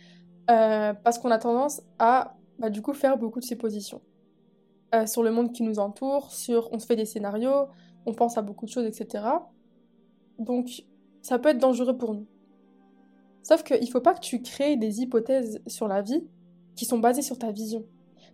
euh, 0.50 0.94
parce 0.94 1.20
qu'on 1.20 1.32
a 1.32 1.38
tendance 1.38 1.82
à, 2.00 2.36
bah, 2.60 2.70
du 2.70 2.82
coup, 2.82 2.94
faire 2.94 3.18
beaucoup 3.18 3.40
de 3.40 3.46
suppositions. 3.46 4.02
Euh, 4.96 5.06
sur 5.06 5.24
le 5.24 5.32
monde 5.32 5.52
qui 5.52 5.64
nous 5.64 5.80
entoure, 5.80 6.32
sur 6.32 6.70
on 6.72 6.80
se 6.80 6.86
fait 6.86 6.96
des 6.96 7.06
scénarios, 7.06 7.68
on 8.06 8.14
pense 8.14 8.38
à 8.38 8.42
beaucoup 8.42 8.66
de 8.66 8.72
choses, 8.72 8.86
etc. 8.86 9.26
Donc, 10.40 10.84
ça 11.22 11.40
peut 11.40 11.50
être 11.50 11.60
dangereux 11.60 11.98
pour 11.98 12.14
nous. 12.14 12.26
Sauf 13.44 13.64
qu'il 13.64 13.82
ne 13.82 13.88
faut 13.88 14.02
pas 14.02 14.14
que 14.14 14.20
tu 14.20 14.42
crées 14.42 14.78
des 14.78 15.02
hypothèses 15.02 15.62
sur 15.68 15.88
la 15.88 16.02
vie 16.02 16.26
qui 16.76 16.86
sont 16.86 17.00
basées 17.00 17.22
sur 17.22 17.38
ta 17.38 17.52
vision. 17.52 17.86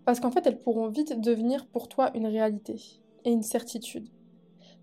Parce 0.06 0.20
qu'en 0.20 0.32
fait, 0.32 0.46
elles 0.46 0.60
pourront 0.60 0.90
vite 0.90 1.20
devenir 1.22 1.66
pour 1.68 1.88
toi 1.88 2.12
une 2.16 2.28
réalité 2.28 2.82
et 3.26 3.32
une 3.32 3.44
certitude. 3.44 4.10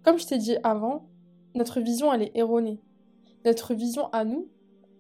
Comme 0.02 0.18
je 0.18 0.26
t'ai 0.26 0.38
dit 0.38 0.56
avant, 0.62 1.08
notre 1.54 1.80
vision, 1.80 2.12
elle 2.12 2.22
est 2.22 2.36
erronée. 2.36 2.80
Notre 3.44 3.74
vision 3.74 4.08
à 4.12 4.24
nous, 4.24 4.48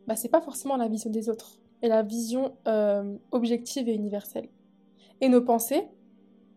bah, 0.06 0.16
c'est 0.16 0.28
pas 0.28 0.40
forcément 0.40 0.76
la 0.76 0.88
vision 0.88 1.10
des 1.10 1.28
autres, 1.28 1.60
et 1.82 1.88
la 1.88 2.02
vision 2.02 2.56
euh, 2.68 3.16
objective 3.30 3.88
et 3.88 3.94
universelle. 3.94 4.48
Et 5.20 5.28
nos 5.28 5.42
pensées, 5.42 5.88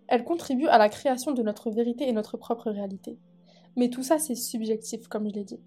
elles 0.07 0.23
contribuent 0.23 0.67
à 0.67 0.77
la 0.77 0.89
création 0.89 1.31
de 1.31 1.41
notre 1.41 1.69
vérité 1.69 2.07
et 2.07 2.13
notre 2.13 2.37
propre 2.37 2.71
réalité. 2.71 3.17
Mais 3.75 3.89
tout 3.89 4.03
ça, 4.03 4.19
c'est 4.19 4.35
subjectif, 4.35 5.07
comme 5.07 5.27
je 5.27 5.33
l'ai 5.33 5.43
dit. 5.43 5.59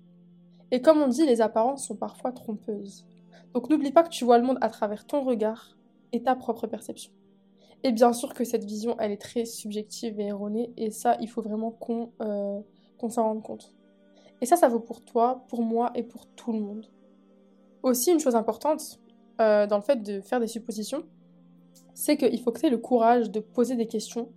Et 0.71 0.80
comme 0.80 1.00
on 1.00 1.09
dit, 1.09 1.26
les 1.26 1.40
apparences 1.40 1.87
sont 1.87 1.97
parfois 1.97 2.33
trompeuses. 2.33 3.06
Donc 3.54 3.71
n'oublie 3.71 3.92
pas 3.92 4.02
que 4.02 4.09
tu 4.09 4.25
vois 4.25 4.38
le 4.38 4.45
monde 4.45 4.59
à 4.61 4.68
travers 4.68 5.06
ton 5.06 5.23
regard 5.23 5.76
et 6.12 6.23
ta 6.23 6.35
propre 6.35 6.66
perception. 6.66 7.12
Et 7.83 7.92
bien 7.92 8.12
sûr 8.12 8.35
que 8.35 8.45
cette 8.45 8.64
vision, 8.64 8.97
elle 8.99 9.12
est 9.12 9.21
très 9.21 9.45
subjective 9.45 10.18
et 10.18 10.26
erronée, 10.26 10.73
et 10.76 10.90
ça, 10.90 11.16
il 11.21 11.28
faut 11.28 11.42
vraiment 11.42 11.71
qu'on 11.71 12.11
euh, 12.21 12.61
s'en 13.09 13.25
rende 13.25 13.42
compte. 13.42 13.73
Et 14.40 14.46
ça, 14.46 14.56
ça 14.56 14.68
vaut 14.68 14.80
pour 14.80 15.02
toi, 15.02 15.44
pour 15.48 15.62
moi 15.62 15.90
et 15.94 16.02
pour 16.02 16.26
tout 16.26 16.52
le 16.52 16.60
monde. 16.60 16.86
Aussi, 17.82 18.12
une 18.12 18.20
chose 18.20 18.34
importante 18.34 19.00
euh, 19.40 19.66
dans 19.66 19.76
le 19.76 19.82
fait 19.82 20.02
de 20.02 20.20
faire 20.20 20.40
des 20.40 20.46
suppositions, 20.46 21.04
c'est 21.94 22.16
qu'il 22.16 22.40
faut 22.40 22.52
que 22.52 22.60
tu 22.60 22.66
aies 22.66 22.70
le 22.70 22.78
courage 22.78 23.30
de 23.30 23.40
poser 23.40 23.76
des 23.76 23.86
questions 23.86 24.28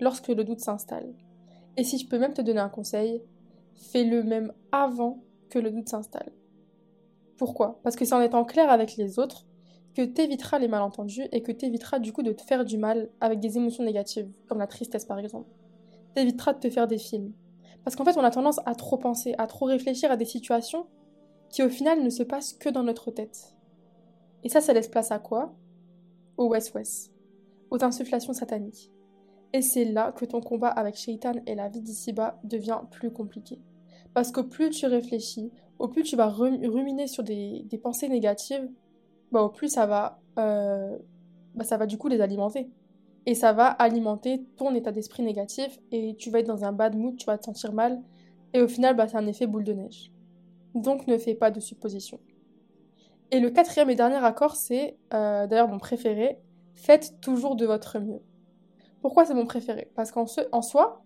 lorsque 0.00 0.28
le 0.28 0.44
doute 0.44 0.60
s'installe. 0.60 1.12
Et 1.76 1.84
si 1.84 1.98
je 1.98 2.08
peux 2.08 2.18
même 2.18 2.34
te 2.34 2.42
donner 2.42 2.60
un 2.60 2.68
conseil, 2.68 3.22
fais-le 3.74 4.22
même 4.22 4.52
avant 4.72 5.22
que 5.50 5.58
le 5.58 5.70
doute 5.70 5.88
s'installe. 5.88 6.32
Pourquoi? 7.36 7.80
Parce 7.82 7.96
que 7.96 8.04
c'est 8.04 8.14
en 8.14 8.20
étant 8.20 8.44
clair 8.44 8.70
avec 8.70 8.96
les 8.96 9.18
autres 9.18 9.44
que 9.94 10.02
tu 10.02 10.22
éviteras 10.22 10.58
les 10.58 10.68
malentendus 10.68 11.28
et 11.32 11.42
que 11.42 11.52
tu 11.52 11.66
éviteras 11.66 11.98
du 11.98 12.12
coup 12.12 12.22
de 12.22 12.32
te 12.32 12.42
faire 12.42 12.64
du 12.64 12.78
mal 12.78 13.10
avec 13.20 13.40
des 13.40 13.56
émotions 13.56 13.84
négatives, 13.84 14.30
comme 14.48 14.58
la 14.58 14.66
tristesse 14.66 15.04
par 15.04 15.18
exemple. 15.18 15.48
Tu 16.14 16.22
éviteras 16.22 16.54
de 16.54 16.60
te 16.60 16.70
faire 16.70 16.86
des 16.86 16.98
films. 16.98 17.32
Parce 17.84 17.96
qu'en 17.96 18.04
fait, 18.04 18.16
on 18.16 18.24
a 18.24 18.30
tendance 18.30 18.60
à 18.66 18.74
trop 18.74 18.96
penser, 18.96 19.34
à 19.38 19.46
trop 19.46 19.66
réfléchir 19.66 20.10
à 20.10 20.16
des 20.16 20.24
situations 20.24 20.86
qui 21.50 21.62
au 21.62 21.68
final 21.68 22.02
ne 22.02 22.10
se 22.10 22.22
passent 22.22 22.54
que 22.54 22.68
dans 22.68 22.82
notre 22.82 23.10
tête. 23.10 23.54
Et 24.42 24.48
ça, 24.48 24.60
ça 24.60 24.72
laisse 24.72 24.88
place 24.88 25.12
à 25.12 25.18
quoi? 25.18 25.54
Au 26.36 26.48
West-West, 26.48 27.12
aux 27.70 27.82
insufflations 27.84 28.32
sataniques. 28.32 28.90
Et 29.52 29.62
c'est 29.62 29.84
là 29.84 30.10
que 30.10 30.24
ton 30.24 30.40
combat 30.40 30.68
avec 30.68 30.96
Shaitan 30.96 31.34
et 31.46 31.54
la 31.54 31.68
vie 31.68 31.80
d'ici-bas 31.80 32.40
devient 32.42 32.80
plus 32.90 33.12
compliqué. 33.12 33.60
Parce 34.12 34.32
qu'au 34.32 34.44
plus 34.44 34.70
tu 34.70 34.86
réfléchis, 34.86 35.52
au 35.78 35.86
plus 35.86 36.02
tu 36.02 36.16
vas 36.16 36.26
ruminer 36.26 37.06
sur 37.06 37.22
des, 37.22 37.64
pensées 37.82 38.08
négatives, 38.08 38.68
bah, 39.30 39.42
au 39.42 39.50
plus 39.50 39.76
euh, 39.78 40.98
bah, 41.54 41.64
ça 41.64 41.76
va 41.76 41.86
du 41.86 41.98
coup 41.98 42.08
les 42.08 42.20
alimenter. 42.20 42.68
Et 43.26 43.34
ça 43.34 43.52
va 43.52 43.66
alimenter 43.66 44.44
ton 44.56 44.74
état 44.74 44.92
d'esprit 44.92 45.22
négatif 45.22 45.78
et 45.92 46.14
tu 46.16 46.30
vas 46.30 46.40
être 46.40 46.46
dans 46.46 46.64
un 46.64 46.72
bad 46.72 46.94
mood, 46.96 47.16
tu 47.16 47.26
vas 47.26 47.38
te 47.38 47.44
sentir 47.44 47.72
mal. 47.72 48.02
Et 48.52 48.60
au 48.60 48.68
final, 48.68 48.96
bah, 48.96 49.08
c'est 49.08 49.16
un 49.16 49.26
effet 49.26 49.46
boule 49.46 49.64
de 49.64 49.72
neige. 49.72 50.12
Donc 50.74 51.06
ne 51.06 51.16
fais 51.16 51.34
pas 51.34 51.50
de 51.50 51.60
suppositions. 51.60 52.20
Et 53.30 53.40
le 53.40 53.50
quatrième 53.50 53.90
et 53.90 53.94
dernier 53.94 54.22
accord, 54.24 54.56
c'est 54.56 54.96
euh, 55.14 55.46
d'ailleurs 55.46 55.68
mon 55.68 55.78
préféré, 55.78 56.38
faites 56.74 57.20
toujours 57.20 57.56
de 57.56 57.64
votre 57.64 57.98
mieux. 57.98 58.20
Pourquoi 59.00 59.24
c'est 59.24 59.34
mon 59.34 59.46
préféré? 59.46 59.90
Parce 59.94 60.12
qu'en 60.12 60.26
en 60.52 60.62
soi, 60.62 61.02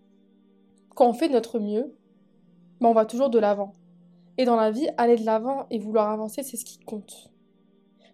quand 0.95 1.07
on 1.07 1.13
fait 1.13 1.27
de 1.27 1.33
notre 1.33 1.59
mieux, 1.59 1.95
ben 2.81 2.89
on 2.89 2.93
va 2.93 3.05
toujours 3.05 3.29
de 3.29 3.39
l'avant. 3.39 3.73
Et 4.37 4.45
dans 4.45 4.55
la 4.55 4.71
vie, 4.71 4.87
aller 4.97 5.15
de 5.15 5.25
l'avant 5.25 5.67
et 5.69 5.79
vouloir 5.79 6.09
avancer, 6.09 6.43
c'est 6.43 6.57
ce 6.57 6.65
qui 6.65 6.79
compte. 6.79 7.31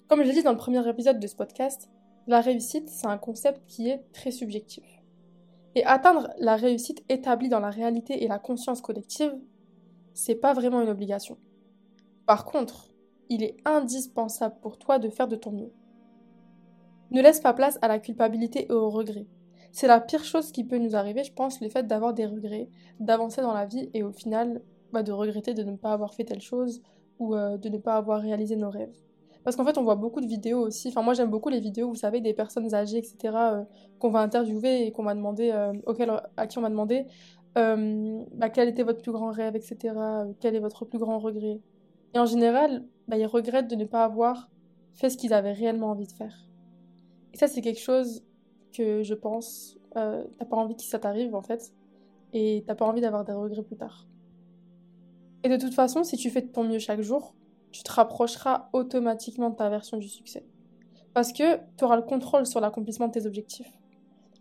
Comme 0.07 0.21
je 0.21 0.27
l'ai 0.27 0.33
dit 0.33 0.43
dans 0.43 0.51
le 0.51 0.57
premier 0.57 0.87
épisode 0.87 1.19
de 1.19 1.27
ce 1.27 1.35
podcast, 1.35 1.89
la 2.27 2.41
réussite, 2.41 2.89
c'est 2.89 3.07
un 3.07 3.17
concept 3.17 3.61
qui 3.67 3.89
est 3.89 4.03
très 4.11 4.31
subjectif. 4.31 4.83
Et 5.75 5.85
atteindre 5.85 6.29
la 6.39 6.55
réussite 6.55 7.03
établie 7.09 7.49
dans 7.49 7.59
la 7.59 7.69
réalité 7.69 8.23
et 8.23 8.27
la 8.27 8.39
conscience 8.39 8.81
collective, 8.81 9.33
c'est 10.13 10.35
pas 10.35 10.53
vraiment 10.53 10.81
une 10.81 10.89
obligation. 10.89 11.37
Par 12.25 12.45
contre, 12.45 12.89
il 13.29 13.43
est 13.43 13.57
indispensable 13.65 14.55
pour 14.61 14.77
toi 14.77 14.99
de 14.99 15.09
faire 15.09 15.27
de 15.27 15.35
ton 15.35 15.51
mieux. 15.51 15.71
Ne 17.11 17.21
laisse 17.21 17.41
pas 17.41 17.53
place 17.53 17.77
à 17.81 17.87
la 17.87 17.99
culpabilité 17.99 18.65
et 18.67 18.73
au 18.73 18.89
regret. 18.89 19.27
C'est 19.71 19.87
la 19.87 19.99
pire 19.99 20.23
chose 20.23 20.51
qui 20.51 20.63
peut 20.63 20.77
nous 20.77 20.95
arriver, 20.95 21.23
je 21.23 21.33
pense, 21.33 21.61
le 21.61 21.69
fait 21.69 21.85
d'avoir 21.85 22.13
des 22.13 22.25
regrets, 22.25 22.69
d'avancer 22.99 23.41
dans 23.41 23.53
la 23.53 23.65
vie 23.65 23.89
et 23.93 24.03
au 24.03 24.11
final 24.11 24.61
bah, 24.93 25.03
de 25.03 25.11
regretter 25.11 25.53
de 25.53 25.63
ne 25.63 25.75
pas 25.75 25.91
avoir 25.91 26.13
fait 26.13 26.23
telle 26.23 26.41
chose 26.41 26.81
ou 27.19 27.35
euh, 27.35 27.57
de 27.57 27.69
ne 27.69 27.77
pas 27.77 27.97
avoir 27.97 28.21
réalisé 28.21 28.55
nos 28.55 28.69
rêves. 28.69 28.95
Parce 29.45 29.55
qu'en 29.55 29.63
fait, 29.63 29.77
on 29.77 29.83
voit 29.83 29.95
beaucoup 29.95 30.19
de 30.19 30.27
vidéos 30.27 30.59
aussi. 30.59 30.89
Enfin, 30.89 31.03
moi, 31.03 31.13
j'aime 31.13 31.29
beaucoup 31.29 31.49
les 31.49 31.59
vidéos, 31.59 31.87
vous 31.87 31.95
savez, 31.95 32.19
des 32.19 32.33
personnes 32.33 32.73
âgées, 32.73 32.97
etc., 32.97 33.15
euh, 33.35 33.63
qu'on 33.99 34.09
va 34.09 34.19
interviewer 34.19 34.87
et 34.87 34.91
qu'on 34.91 35.03
m'a 35.03 35.15
demandé, 35.15 35.51
euh, 35.51 35.71
à 36.35 36.47
qui 36.47 36.57
on 36.57 36.61
m'a 36.61 36.69
demandé 36.69 37.05
bah, 37.55 38.49
quel 38.49 38.67
était 38.67 38.83
votre 38.83 39.01
plus 39.01 39.13
grand 39.13 39.31
rêve, 39.31 39.55
etc., 39.55 39.93
quel 40.41 40.55
est 40.55 40.59
votre 40.59 40.83
plus 40.83 40.99
grand 40.99 41.19
regret. 41.19 41.61
Et 42.13 42.19
en 42.19 42.25
général, 42.25 42.83
bah, 43.07 43.17
ils 43.17 43.25
regrettent 43.27 43.69
de 43.69 43.75
ne 43.75 43.85
pas 43.85 44.03
avoir 44.03 44.49
fait 44.93 45.09
ce 45.09 45.17
qu'ils 45.17 45.33
avaient 45.33 45.53
réellement 45.53 45.91
envie 45.91 46.07
de 46.07 46.11
faire. 46.11 46.47
Et 47.33 47.37
ça, 47.37 47.47
c'est 47.47 47.61
quelque 47.61 47.79
chose 47.79 48.23
que 48.75 49.03
je 49.03 49.13
pense, 49.13 49.77
euh, 49.95 50.23
t'as 50.39 50.45
pas 50.45 50.55
envie 50.55 50.75
que 50.75 50.81
ça 50.81 50.99
t'arrive 50.99 51.35
en 51.35 51.41
fait, 51.41 51.73
et 52.33 52.63
t'as 52.65 52.75
pas 52.75 52.85
envie 52.85 53.01
d'avoir 53.01 53.25
des 53.25 53.33
regrets 53.33 53.63
plus 53.63 53.75
tard. 53.75 54.07
Et 55.43 55.49
de 55.49 55.57
toute 55.57 55.73
façon, 55.73 56.03
si 56.03 56.17
tu 56.17 56.29
fais 56.29 56.41
de 56.41 56.47
ton 56.47 56.63
mieux 56.63 56.79
chaque 56.79 57.01
jour, 57.01 57.35
tu 57.75 57.83
te 57.83 57.91
rapprocheras 57.91 58.69
automatiquement 58.71 59.49
de 59.49 59.55
ta 59.55 59.69
version 59.69 59.97
du 59.97 60.07
succès. 60.07 60.45
Parce 61.13 61.33
que 61.33 61.57
tu 61.75 61.83
auras 61.83 61.97
le 61.97 62.03
contrôle 62.03 62.45
sur 62.45 62.61
l'accomplissement 62.61 63.07
de 63.07 63.11
tes 63.11 63.25
objectifs. 63.25 63.69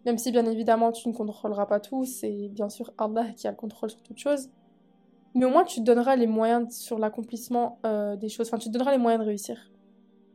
Même 0.07 0.19
si 0.19 0.31
bien 0.31 0.47
évidemment 0.47 0.93
tu 0.93 1.09
ne 1.09 1.13
contrôleras 1.13 1.67
pas 1.67 1.81
tout, 1.81 2.05
c'est 2.05 2.49
bien 2.51 2.69
sûr 2.69 2.93
Allah 2.97 3.33
qui 3.33 3.49
a 3.49 3.51
le 3.51 3.57
contrôle 3.57 3.91
sur 3.91 4.01
toute 4.03 4.19
chose. 4.19 4.51
Mais 5.35 5.45
au 5.45 5.51
moins 5.51 5.65
tu 5.65 5.81
te 5.81 5.85
donneras 5.85 6.15
les 6.15 6.29
moyens 6.29 6.77
sur 6.77 6.97
l'accomplissement 6.97 7.81
euh, 7.85 8.15
des 8.15 8.29
choses, 8.29 8.47
enfin 8.47 8.59
tu 8.59 8.69
te 8.69 8.73
donneras 8.73 8.93
les 8.93 8.99
moyens 8.99 9.21
de 9.21 9.27
réussir. 9.27 9.73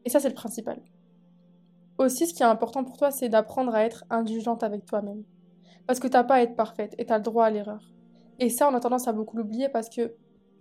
Et 0.03 0.09
ça 0.09 0.19
c'est 0.19 0.27
le 0.27 0.35
principal. 0.35 0.81
Aussi, 1.99 2.27
ce 2.27 2.33
qui 2.33 2.43
est 2.43 2.47
important 2.47 2.83
pour 2.83 2.97
toi, 2.97 3.11
c'est 3.11 3.29
d'apprendre 3.29 3.73
à 3.73 3.85
être 3.85 4.03
indulgente 4.09 4.63
avec 4.63 4.85
toi-même. 4.85 5.23
Parce 5.87 6.01
que 6.01 6.07
t'as 6.07 6.23
pas 6.25 6.35
à 6.35 6.41
être 6.41 6.57
parfaite 6.57 6.95
et 6.97 7.05
t'as 7.05 7.17
le 7.17 7.23
droit 7.23 7.45
à 7.45 7.49
l'erreur. 7.49 7.93
Et 8.39 8.49
ça, 8.49 8.69
on 8.69 8.73
a 8.73 8.79
tendance 8.81 9.07
à 9.07 9.13
beaucoup 9.13 9.37
l'oublier 9.37 9.69
parce 9.69 9.89
que 9.89 10.15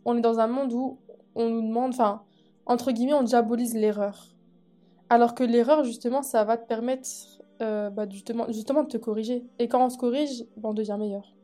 on 0.05 0.17
est 0.17 0.21
dans 0.21 0.39
un 0.39 0.47
monde 0.47 0.73
où 0.73 0.99
on 1.39 1.49
nous 1.49 1.63
demande, 1.63 1.91
enfin, 1.91 2.23
entre 2.67 2.93
guillemets, 2.93 3.15
on 3.15 3.23
diabolise 3.23 3.75
l'erreur. 3.75 4.35
Alors 5.09 5.35
que 5.35 5.45
l'erreur, 5.45 5.85
justement, 5.85 6.23
ça 6.23 6.45
va 6.45 6.59
te 6.59 6.67
permettre 6.67 7.09
euh, 7.63 7.89
bah, 7.89 8.07
justement, 8.11 8.83
de 8.83 8.89
te 8.89 8.99
corriger. 8.99 9.47
Et 9.59 9.69
quand 9.69 9.83
on 9.85 9.89
se 9.89 9.97
corrige, 9.97 10.45
bah, 10.57 10.69
on 10.69 10.75
devient 10.75 10.97
meilleur. 10.99 11.35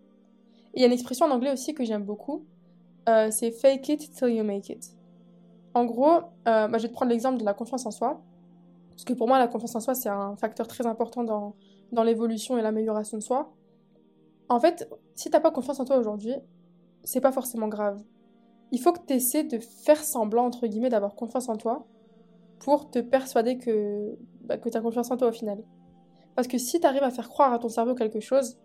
il 0.74 0.80
y 0.80 0.84
a 0.84 0.86
une 0.86 0.92
expression 0.92 1.26
en 1.26 1.30
anglais 1.30 1.52
aussi 1.52 1.72
que 1.72 1.84
j'aime 1.84 2.04
beaucoup, 2.04 2.44
euh, 3.08 3.30
c'est 3.30 3.52
fake 3.52 3.88
it 3.88 4.12
till 4.12 4.28
you 4.28 4.44
make 4.44 4.68
it. 4.68 4.96
En 5.72 5.84
gros, 5.84 6.16
euh, 6.48 6.68
bah, 6.68 6.78
je 6.78 6.82
vais 6.82 6.88
te 6.88 6.92
prendre 6.92 7.10
l'exemple 7.10 7.38
de 7.38 7.44
la 7.44 7.54
confiance 7.54 7.86
en 7.86 7.90
soi. 7.90 8.20
Parce 8.90 9.04
que 9.04 9.12
pour 9.12 9.28
moi, 9.28 9.38
la 9.38 9.48
confiance 9.48 9.74
en 9.76 9.80
soi, 9.80 9.94
c'est 9.94 10.08
un 10.08 10.36
facteur 10.36 10.66
très 10.68 10.86
important 10.86 11.24
dans, 11.24 11.54
dans 11.92 12.02
l'évolution 12.02 12.58
et 12.58 12.62
l'amélioration 12.62 13.18
de 13.18 13.22
soi. 13.22 13.52
En 14.48 14.60
fait, 14.60 14.88
si 15.14 15.30
t'as 15.30 15.40
pas 15.40 15.50
confiance 15.50 15.80
en 15.80 15.84
toi 15.84 15.96
aujourd'hui, 15.96 16.34
c'est 17.02 17.20
pas 17.20 17.32
forcément 17.32 17.68
grave. 17.68 18.02
Il 18.74 18.80
faut 18.80 18.92
que 18.92 19.00
tu 19.06 19.14
essaies 19.14 19.44
de 19.44 19.58
faire 19.58 20.02
semblant, 20.02 20.44
entre 20.44 20.66
guillemets, 20.66 20.88
d'avoir 20.88 21.14
confiance 21.14 21.48
en 21.48 21.56
toi 21.56 21.86
pour 22.58 22.90
te 22.90 22.98
persuader 22.98 23.56
que, 23.56 24.16
bah, 24.42 24.58
tu 24.58 24.76
as 24.76 24.80
confiance 24.80 25.10
en 25.10 25.16
toi 25.16 25.28
au 25.28 25.32
final. 25.32 25.62
Parce 26.34 26.48
que 26.48 26.58
si 26.58 26.80
tu 26.80 26.86
arrives 26.86 27.04
à 27.04 27.10
faire 27.10 27.28
croire 27.28 27.52
à 27.52 27.58
ton 27.58 27.68
cerveau 27.68 27.94
quelque 27.94 28.18
chose, 28.20 28.58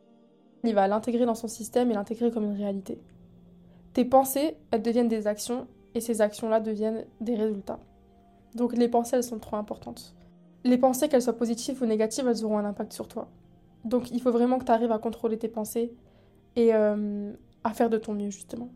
il 0.63 0.73
va 0.73 0.87
l'intégrer 0.87 1.25
dans 1.25 1.35
son 1.35 1.47
système 1.47 1.91
et 1.91 1.93
l'intégrer 1.93 2.31
comme 2.31 2.45
une 2.45 2.57
réalité. 2.57 2.99
Tes 3.93 4.03
pensées, 4.03 4.57
elles 4.71 4.81
deviennent 4.81 5.07
des 5.07 5.27
actions 5.27 5.67
et 5.93 6.01
ces 6.01 6.21
actions-là 6.21 6.59
deviennent 6.59 7.05
des 7.21 7.35
résultats. 7.35 7.79
Donc 8.55 8.75
les 8.75 8.87
pensées, 8.87 9.15
elles 9.15 9.23
sont 9.23 9.39
trop 9.39 9.57
importantes 9.57 10.15
les 10.63 10.77
pensées, 10.77 11.07
qu'elles 11.07 11.21
soient 11.21 11.37
positives 11.37 11.81
ou 11.81 11.85
négatives, 11.85 12.27
elles 12.27 12.43
auront 12.43 12.57
un 12.57 12.65
impact 12.65 12.93
sur 12.93 13.07
toi. 13.07 13.29
Donc 13.85 14.11
il 14.11 14.21
faut 14.21 14.31
vraiment 14.31 14.59
que 14.59 14.65
tu 14.65 14.71
arrives 14.71 14.91
à 14.91 14.99
contrôler 14.99 15.37
tes 15.37 15.47
pensées 15.47 15.93
et 16.55 16.73
euh, 16.73 17.31
à 17.63 17.73
faire 17.73 17.89
de 17.89 17.97
ton 17.97 18.13
mieux, 18.13 18.29
justement. 18.29 18.69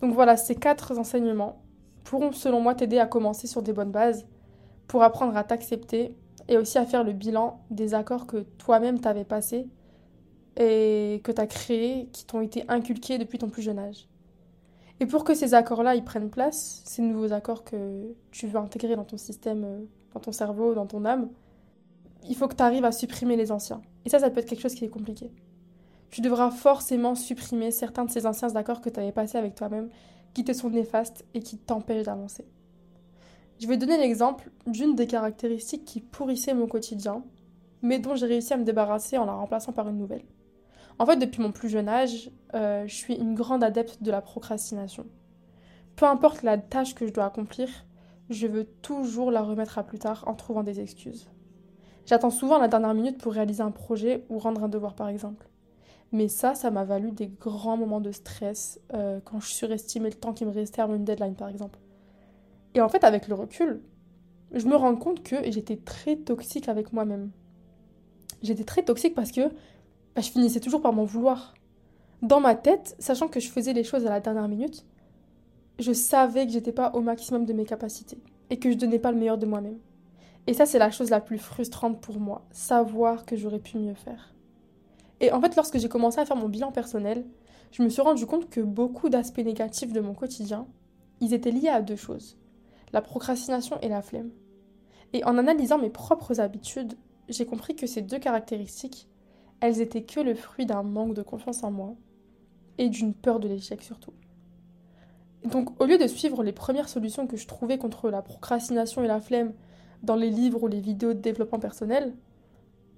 Donc 0.00 0.14
voilà, 0.14 0.36
ces 0.36 0.54
quatre 0.54 0.98
enseignements 0.98 1.62
pourront, 2.04 2.32
selon 2.32 2.60
moi, 2.60 2.74
t'aider 2.74 2.98
à 2.98 3.06
commencer 3.06 3.46
sur 3.46 3.62
des 3.62 3.72
bonnes 3.72 3.90
bases 3.90 4.26
pour 4.86 5.02
apprendre 5.02 5.36
à 5.36 5.44
t'accepter 5.44 6.14
et 6.48 6.56
aussi 6.56 6.78
à 6.78 6.84
faire 6.84 7.04
le 7.04 7.12
bilan 7.12 7.60
des 7.70 7.94
accords 7.94 8.26
que 8.26 8.38
toi-même 8.58 9.00
t'avais 9.00 9.24
passés 9.24 9.68
et 10.56 11.20
que 11.24 11.32
tu 11.32 11.40
as 11.40 11.46
créés, 11.46 12.08
qui 12.12 12.26
t'ont 12.26 12.40
été 12.40 12.64
inculqués 12.68 13.18
depuis 13.18 13.38
ton 13.38 13.48
plus 13.48 13.62
jeune 13.62 13.78
âge. 13.78 14.08
Et 15.00 15.06
pour 15.06 15.24
que 15.24 15.34
ces 15.34 15.54
accords-là, 15.54 15.94
ils 15.94 16.04
prennent 16.04 16.30
place, 16.30 16.82
ces 16.84 17.02
nouveaux 17.02 17.32
accords 17.32 17.64
que 17.64 18.14
tu 18.30 18.46
veux 18.46 18.58
intégrer 18.58 18.94
dans 18.96 19.04
ton 19.04 19.16
système 19.16 19.64
euh, 19.64 19.80
dans 20.14 20.20
ton 20.20 20.32
cerveau, 20.32 20.74
dans 20.74 20.86
ton 20.86 21.04
âme, 21.04 21.28
il 22.28 22.36
faut 22.36 22.48
que 22.48 22.54
tu 22.54 22.62
arrives 22.62 22.84
à 22.84 22.92
supprimer 22.92 23.36
les 23.36 23.50
anciens. 23.50 23.82
Et 24.04 24.10
ça, 24.10 24.18
ça 24.18 24.30
peut 24.30 24.40
être 24.40 24.48
quelque 24.48 24.60
chose 24.60 24.74
qui 24.74 24.84
est 24.84 24.88
compliqué. 24.90 25.30
Tu 26.12 26.20
devras 26.20 26.50
forcément 26.50 27.14
supprimer 27.14 27.70
certains 27.70 28.04
de 28.04 28.10
ces 28.10 28.26
anciens 28.26 28.54
accords 28.54 28.82
que 28.82 28.90
tu 28.90 29.00
avais 29.00 29.12
passés 29.12 29.38
avec 29.38 29.54
toi-même, 29.54 29.88
qui 30.34 30.44
te 30.44 30.52
sont 30.52 30.68
néfastes 30.68 31.24
et 31.32 31.40
qui 31.40 31.56
t'empêchent 31.56 32.04
d'avancer. 32.04 32.44
Je 33.58 33.66
vais 33.66 33.78
donner 33.78 33.96
l'exemple 33.96 34.50
d'une 34.66 34.94
des 34.94 35.06
caractéristiques 35.06 35.86
qui 35.86 36.00
pourrissaient 36.02 36.52
mon 36.52 36.66
quotidien, 36.66 37.24
mais 37.80 37.98
dont 37.98 38.14
j'ai 38.14 38.26
réussi 38.26 38.52
à 38.52 38.58
me 38.58 38.64
débarrasser 38.64 39.16
en 39.16 39.24
la 39.24 39.32
remplaçant 39.32 39.72
par 39.72 39.88
une 39.88 39.96
nouvelle. 39.96 40.24
En 40.98 41.06
fait, 41.06 41.16
depuis 41.16 41.40
mon 41.40 41.50
plus 41.50 41.70
jeune 41.70 41.88
âge, 41.88 42.30
euh, 42.54 42.86
je 42.86 42.94
suis 42.94 43.14
une 43.14 43.34
grande 43.34 43.64
adepte 43.64 44.02
de 44.02 44.10
la 44.10 44.20
procrastination. 44.20 45.06
Peu 45.96 46.04
importe 46.04 46.42
la 46.42 46.58
tâche 46.58 46.94
que 46.94 47.06
je 47.06 47.12
dois 47.12 47.24
accomplir, 47.24 47.68
je 48.28 48.46
veux 48.46 48.64
toujours 48.64 49.30
la 49.30 49.40
remettre 49.40 49.78
à 49.78 49.82
plus 49.82 49.98
tard 49.98 50.24
en 50.26 50.34
trouvant 50.34 50.62
des 50.62 50.78
excuses. 50.78 51.30
J'attends 52.04 52.30
souvent 52.30 52.58
la 52.58 52.68
dernière 52.68 52.92
minute 52.92 53.16
pour 53.16 53.32
réaliser 53.32 53.62
un 53.62 53.70
projet 53.70 54.26
ou 54.28 54.38
rendre 54.38 54.62
un 54.62 54.68
devoir 54.68 54.94
par 54.94 55.08
exemple. 55.08 55.48
Mais 56.12 56.28
ça, 56.28 56.54
ça 56.54 56.70
m'a 56.70 56.84
valu 56.84 57.10
des 57.10 57.28
grands 57.28 57.78
moments 57.78 58.00
de 58.00 58.12
stress 58.12 58.78
euh, 58.92 59.20
quand 59.24 59.40
je 59.40 59.48
surestimais 59.48 60.10
le 60.10 60.14
temps 60.14 60.34
qui 60.34 60.44
me 60.44 60.50
restait 60.50 60.82
à 60.82 60.86
une 60.86 61.04
deadline 61.04 61.34
par 61.34 61.48
exemple. 61.48 61.78
Et 62.74 62.80
en 62.80 62.88
fait, 62.88 63.02
avec 63.04 63.28
le 63.28 63.34
recul, 63.34 63.80
je 64.52 64.66
me 64.66 64.76
rends 64.76 64.96
compte 64.96 65.22
que 65.22 65.36
j'étais 65.50 65.76
très 65.76 66.16
toxique 66.16 66.68
avec 66.68 66.92
moi-même. 66.92 67.30
J'étais 68.42 68.64
très 68.64 68.82
toxique 68.82 69.14
parce 69.14 69.32
que 69.32 69.48
bah, 70.14 70.20
je 70.20 70.30
finissais 70.30 70.60
toujours 70.60 70.82
par 70.82 70.92
m'en 70.92 71.04
vouloir. 71.04 71.54
Dans 72.20 72.40
ma 72.40 72.54
tête, 72.54 72.94
sachant 72.98 73.28
que 73.28 73.40
je 73.40 73.48
faisais 73.48 73.72
les 73.72 73.84
choses 73.84 74.06
à 74.06 74.10
la 74.10 74.20
dernière 74.20 74.48
minute, 74.48 74.84
je 75.78 75.92
savais 75.92 76.46
que 76.46 76.52
j'étais 76.52 76.72
pas 76.72 76.90
au 76.94 77.00
maximum 77.00 77.46
de 77.46 77.52
mes 77.52 77.64
capacités 77.64 78.18
et 78.50 78.58
que 78.58 78.70
je 78.70 78.76
donnais 78.76 78.98
pas 78.98 79.12
le 79.12 79.18
meilleur 79.18 79.38
de 79.38 79.46
moi-même. 79.46 79.78
Et 80.46 80.54
ça, 80.54 80.66
c'est 80.66 80.78
la 80.78 80.90
chose 80.90 81.10
la 81.10 81.20
plus 81.20 81.38
frustrante 81.38 82.00
pour 82.00 82.20
moi, 82.20 82.44
savoir 82.50 83.24
que 83.24 83.36
j'aurais 83.36 83.60
pu 83.60 83.78
mieux 83.78 83.94
faire. 83.94 84.31
Et 85.22 85.32
en 85.32 85.40
fait, 85.40 85.56
lorsque 85.56 85.78
j'ai 85.78 85.88
commencé 85.88 86.18
à 86.18 86.26
faire 86.26 86.36
mon 86.36 86.48
bilan 86.48 86.72
personnel, 86.72 87.24
je 87.70 87.82
me 87.82 87.88
suis 87.88 88.02
rendu 88.02 88.26
compte 88.26 88.50
que 88.50 88.60
beaucoup 88.60 89.08
d'aspects 89.08 89.38
négatifs 89.38 89.92
de 89.92 90.00
mon 90.00 90.12
quotidien, 90.12 90.66
ils 91.20 91.32
étaient 91.32 91.52
liés 91.52 91.68
à 91.68 91.80
deux 91.80 91.96
choses 91.96 92.36
la 92.92 93.00
procrastination 93.00 93.78
et 93.80 93.88
la 93.88 94.02
flemme. 94.02 94.30
Et 95.12 95.24
en 95.24 95.38
analysant 95.38 95.78
mes 95.78 95.90
propres 95.90 96.40
habitudes, 96.40 96.94
j'ai 97.28 97.46
compris 97.46 97.74
que 97.74 97.86
ces 97.86 98.02
deux 98.02 98.18
caractéristiques, 98.18 99.08
elles 99.60 99.80
étaient 99.80 100.04
que 100.04 100.20
le 100.20 100.34
fruit 100.34 100.66
d'un 100.66 100.82
manque 100.82 101.14
de 101.14 101.22
confiance 101.22 101.62
en 101.62 101.70
moi 101.70 101.94
et 102.78 102.88
d'une 102.88 103.14
peur 103.14 103.40
de 103.40 103.48
l'échec 103.48 103.82
surtout. 103.82 104.12
Donc 105.44 105.80
au 105.80 105.86
lieu 105.86 105.98
de 105.98 106.06
suivre 106.06 106.42
les 106.42 106.52
premières 106.52 106.88
solutions 106.88 107.26
que 107.26 107.36
je 107.36 107.46
trouvais 107.46 107.78
contre 107.78 108.10
la 108.10 108.22
procrastination 108.22 109.02
et 109.02 109.08
la 109.08 109.20
flemme 109.20 109.54
dans 110.02 110.16
les 110.16 110.30
livres 110.30 110.62
ou 110.62 110.68
les 110.68 110.80
vidéos 110.80 111.14
de 111.14 111.20
développement 111.20 111.58
personnel, 111.58 112.14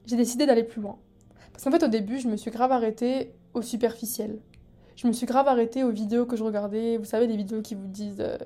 j'ai 0.06 0.16
décidé 0.16 0.46
d'aller 0.46 0.64
plus 0.64 0.82
loin. 0.82 0.98
Parce 1.54 1.64
qu'en 1.64 1.70
fait 1.70 1.84
au 1.84 1.88
début 1.88 2.18
je 2.18 2.28
me 2.28 2.36
suis 2.36 2.50
grave 2.50 2.72
arrêtée 2.72 3.32
au 3.54 3.62
superficiel. 3.62 4.40
Je 4.96 5.06
me 5.06 5.12
suis 5.12 5.24
grave 5.24 5.48
arrêtée 5.48 5.84
aux 5.84 5.90
vidéos 5.90 6.26
que 6.26 6.36
je 6.36 6.44
regardais, 6.44 6.98
vous 6.98 7.04
savez 7.04 7.26
les 7.26 7.36
vidéos 7.36 7.62
qui 7.62 7.74
vous 7.74 7.86
disent 7.86 8.20
euh, 8.20 8.36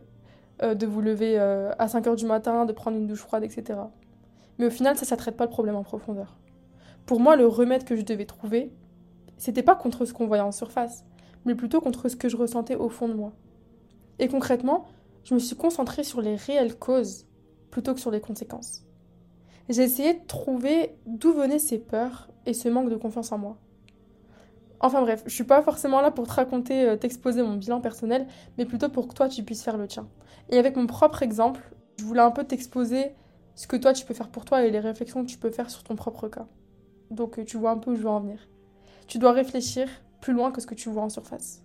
euh, 0.63 0.75
de 0.75 0.87
vous 0.87 1.01
lever 1.01 1.39
euh, 1.39 1.73
à 1.79 1.87
5h 1.87 2.15
du 2.15 2.27
matin, 2.27 2.65
de 2.65 2.73
prendre 2.73 2.97
une 2.97 3.07
douche 3.07 3.21
froide, 3.21 3.43
etc. 3.43 3.81
Mais 4.59 4.67
au 4.67 4.71
final 4.71 4.97
ça, 4.97 5.05
ça 5.05 5.17
traite 5.17 5.37
pas 5.37 5.45
le 5.45 5.51
problème 5.51 5.75
en 5.75 5.83
profondeur. 5.83 6.37
Pour 7.07 7.19
moi 7.19 7.35
le 7.35 7.47
remède 7.47 7.85
que 7.85 7.97
je 7.97 8.03
devais 8.03 8.27
trouver, 8.27 8.71
c'était 9.39 9.63
pas 9.63 9.75
contre 9.75 10.05
ce 10.05 10.13
qu'on 10.13 10.27
voyait 10.27 10.43
en 10.43 10.53
surface, 10.53 11.05
mais 11.47 11.55
plutôt 11.55 11.81
contre 11.81 12.09
ce 12.09 12.17
que 12.17 12.29
je 12.29 12.37
ressentais 12.37 12.77
au 12.77 12.91
fond 12.91 13.09
de 13.09 13.15
moi. 13.15 13.33
Et 14.19 14.29
concrètement, 14.29 14.87
je 15.25 15.35
me 15.35 15.39
suis 15.39 15.57
concentrée 15.57 16.05
sur 16.05 16.21
les 16.21 16.37
réelles 16.37 16.79
causes 16.79 17.27
plutôt 17.71 17.95
que 17.95 18.01
sur 18.01 18.11
les 18.11 18.21
conséquences. 18.21 18.88
J'ai 19.69 19.83
essayé 19.83 20.15
de 20.15 20.27
trouver 20.27 20.97
d'où 21.07 21.33
venaient 21.33 21.59
ces 21.59 21.79
peurs 21.79 22.29
et 22.47 22.55
ce 22.55 22.69
manque 22.69 22.89
de 22.89 22.97
confiance 22.97 23.33
en 23.33 23.39
moi. 23.39 23.59
Enfin 24.81 25.03
bref, 25.03 25.23
je 25.27 25.35
suis 25.35 25.45
pas 25.45 25.61
forcément 25.61 26.01
là 26.01 26.11
pour 26.11 26.27
te 26.27 26.33
raconter, 26.33 26.89
euh, 26.89 26.97
t'exposer 26.97 27.43
mon 27.43 27.57
bilan 27.57 27.81
personnel, 27.81 28.27
mais 28.57 28.65
plutôt 28.65 28.89
pour 28.89 29.09
que 29.09 29.15
toi 29.15 29.29
tu 29.29 29.43
puisses 29.43 29.63
faire 29.63 29.77
le 29.77 29.89
tien. 29.89 30.09
Et 30.51 30.59
avec 30.59 30.77
mon 30.77 30.87
propre 30.87 31.23
exemple, 31.23 31.61
je 31.99 32.05
voulais 32.05 32.23
un 32.23 32.31
peu 32.31 32.45
t'exposer 32.45 33.13
ce 33.57 33.67
que 33.67 33.77
toi 33.77 33.93
tu 33.93 34.07
peux 34.07 34.15
faire 34.15 34.31
pour 34.31 34.45
toi 34.45 34.65
et 34.65 34.71
les 34.71 34.79
réflexions 34.79 35.25
que 35.25 35.29
tu 35.29 35.37
peux 35.37 35.51
faire 35.51 35.69
sur 35.69 35.83
ton 35.83 35.97
propre 35.97 36.29
cas. 36.29 36.47
Donc 37.11 37.39
euh, 37.39 37.45
tu 37.45 37.57
vois 37.57 37.73
un 37.73 37.79
peu 37.79 37.91
où 37.91 37.97
je 37.97 38.03
veux 38.03 38.09
en 38.09 38.21
venir. 38.21 38.49
Tu 39.09 39.19
dois 39.19 39.33
réfléchir 39.33 39.89
plus 40.21 40.33
loin 40.33 40.51
que 40.53 40.61
ce 40.61 40.67
que 40.67 40.75
tu 40.75 40.89
vois 40.89 41.03
en 41.03 41.09
surface. 41.09 41.63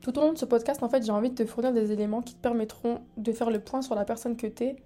Tout 0.00 0.18
au 0.18 0.22
long 0.22 0.32
de 0.32 0.38
ce 0.38 0.44
podcast, 0.44 0.82
en 0.82 0.88
fait, 0.88 1.04
j'ai 1.04 1.12
envie 1.12 1.30
de 1.30 1.34
te 1.34 1.44
fournir 1.44 1.72
des 1.72 1.92
éléments 1.92 2.22
qui 2.22 2.34
te 2.34 2.40
permettront 2.40 3.00
de 3.16 3.32
faire 3.32 3.50
le 3.50 3.60
point 3.60 3.82
sur 3.82 3.94
la 3.94 4.04
personne 4.04 4.36
que 4.36 4.46
tu 4.46 4.64
es 4.64 4.76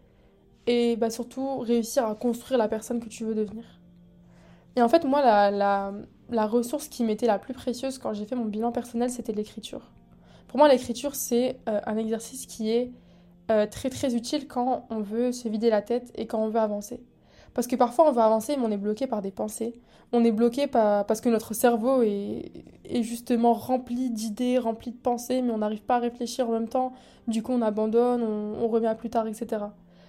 et 0.66 0.96
bah, 0.96 1.10
surtout 1.10 1.58
réussir 1.58 2.06
à 2.06 2.14
construire 2.14 2.58
la 2.58 2.68
personne 2.68 3.00
que 3.00 3.08
tu 3.08 3.24
veux 3.24 3.34
devenir. 3.34 3.64
Et 4.76 4.82
en 4.82 4.88
fait, 4.88 5.04
moi, 5.04 5.22
la, 5.22 5.92
la, 6.30 6.46
ressource 6.46 6.88
qui 6.88 7.04
m'était 7.04 7.26
la 7.26 7.38
plus 7.38 7.52
précieuse 7.52 7.98
quand 7.98 8.14
j'ai 8.14 8.24
fait 8.24 8.36
mon 8.36 8.46
bilan 8.46 8.72
personnel, 8.72 9.10
c'était 9.10 9.32
l'écriture. 9.32 9.90
Pour 10.48 10.58
moi, 10.58 10.68
l'écriture, 10.68 11.14
c'est 11.14 11.58
euh, 11.68 11.80
un 11.86 11.96
exercice 11.96 12.46
qui 12.46 12.70
est 12.70 12.92
euh, 13.50 13.66
très 13.66 13.90
très 13.90 14.14
utile 14.14 14.46
quand 14.46 14.86
on 14.88 15.00
veut 15.00 15.32
se 15.32 15.48
vider 15.48 15.68
la 15.68 15.82
tête 15.82 16.12
et 16.14 16.26
quand 16.26 16.38
on 16.38 16.48
veut 16.48 16.60
avancer. 16.60 17.02
Parce 17.54 17.66
que 17.66 17.76
parfois 17.76 18.08
on 18.08 18.12
veut 18.12 18.22
avancer 18.22 18.56
mais 18.56 18.64
on 18.64 18.70
est 18.70 18.76
bloqué 18.76 19.06
par 19.06 19.20
des 19.20 19.32
pensées. 19.32 19.74
On 20.12 20.24
est 20.24 20.32
bloqué 20.32 20.66
par... 20.66 21.06
parce 21.06 21.20
que 21.20 21.28
notre 21.28 21.52
cerveau 21.52 22.02
est, 22.02 22.52
est 22.84 23.02
justement 23.02 23.52
rempli 23.52 24.10
d'idées, 24.10 24.58
rempli 24.58 24.92
de 24.92 24.96
pensées, 24.96 25.42
mais 25.42 25.50
on 25.50 25.58
n'arrive 25.58 25.82
pas 25.82 25.96
à 25.96 25.98
réfléchir 25.98 26.48
en 26.48 26.52
même 26.52 26.68
temps. 26.68 26.92
Du 27.26 27.42
coup 27.42 27.52
on 27.52 27.62
abandonne, 27.62 28.22
on, 28.22 28.68
remet 28.68 28.86
à 28.86 28.94
plus 28.94 29.10
tard, 29.10 29.26
etc. 29.26 29.64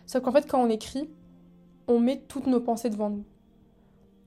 Sauf 0.06 0.22
qu'en 0.22 0.32
fait 0.32 0.48
quand 0.48 0.62
on 0.62 0.70
écrit, 0.70 1.10
on 1.88 2.00
met 2.00 2.24
toutes 2.28 2.48
nos 2.48 2.60
pensées 2.60 2.90
devant 2.90 3.10
nous. 3.10 3.26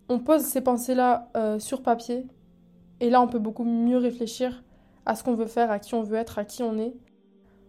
On 0.09 0.19
pose 0.19 0.43
ces 0.43 0.61
pensées-là 0.61 1.31
euh, 1.37 1.59
sur 1.59 1.83
papier 1.83 2.27
et 3.01 3.11
là 3.11 3.21
on 3.21 3.29
peut 3.29 3.39
beaucoup 3.39 3.65
mieux 3.65 3.99
réfléchir 3.99 4.63
à 5.05 5.15
ce 5.15 5.25
qu'on 5.25 5.35
veut 5.35 5.47
faire, 5.47 5.71
à 5.71 5.79
qui 5.79 5.95
on 5.95 6.03
veut 6.03 6.17
être, 6.17 6.39
à 6.39 6.45
qui 6.45 6.63
on 6.63 6.79
est. 6.79 6.95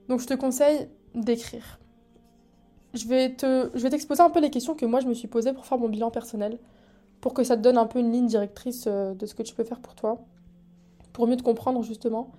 Donc 0.10 0.20
je 0.20 0.28
te 0.28 0.34
conseille 0.34 0.90
d'écrire 1.16 1.80
je 2.98 3.08
vais 3.08 3.34
te, 3.34 3.70
je 3.74 3.84
vais 3.84 3.90
t'exposer 3.90 4.22
un 4.22 4.30
peu 4.30 4.40
les 4.40 4.50
questions 4.50 4.76
que 4.76 4.86
moi 4.86 5.00
je 5.00 5.08
me 5.08 5.14
suis 5.14 5.28
posées 5.28 5.54
pour 5.54 5.66
faire 5.66 5.78
mon 5.78 5.90
bilan 5.90 6.12
personnel, 6.12 6.60
pour 7.22 7.34
que 7.34 7.44
ça 7.44 7.56
te 7.56 7.62
donne 7.62 7.78
un 7.78 7.86
peu 7.86 8.00
une 8.00 8.12
ligne 8.12 8.28
directrice 8.28 8.86
euh, 8.88 9.14
de 9.14 9.26
ce 9.26 9.36
que 9.36 9.44
tu 9.44 9.54
peux 9.54 9.64
faire 9.64 9.80
pour 9.80 9.96
toi, 9.96 10.26
pour 11.14 11.28
mieux 11.28 11.38
te 11.38 11.44
comprendre 11.44 11.82
justement. 11.84 12.32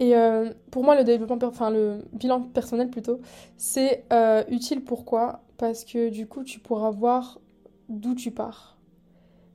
Et 0.00 0.14
euh, 0.16 0.52
pour 0.70 0.84
moi, 0.84 0.94
le 0.94 2.02
bilan 2.12 2.42
personnel 2.42 2.90
plutôt, 2.90 3.20
c'est 3.56 4.04
euh, 4.12 4.44
utile. 4.48 4.84
Pourquoi? 4.84 5.42
Parce 5.56 5.84
que 5.84 6.08
du 6.08 6.26
coup, 6.26 6.44
tu 6.44 6.60
pourras 6.60 6.90
voir 6.90 7.40
d'où 7.88 8.14
tu 8.14 8.30
pars. 8.30 8.78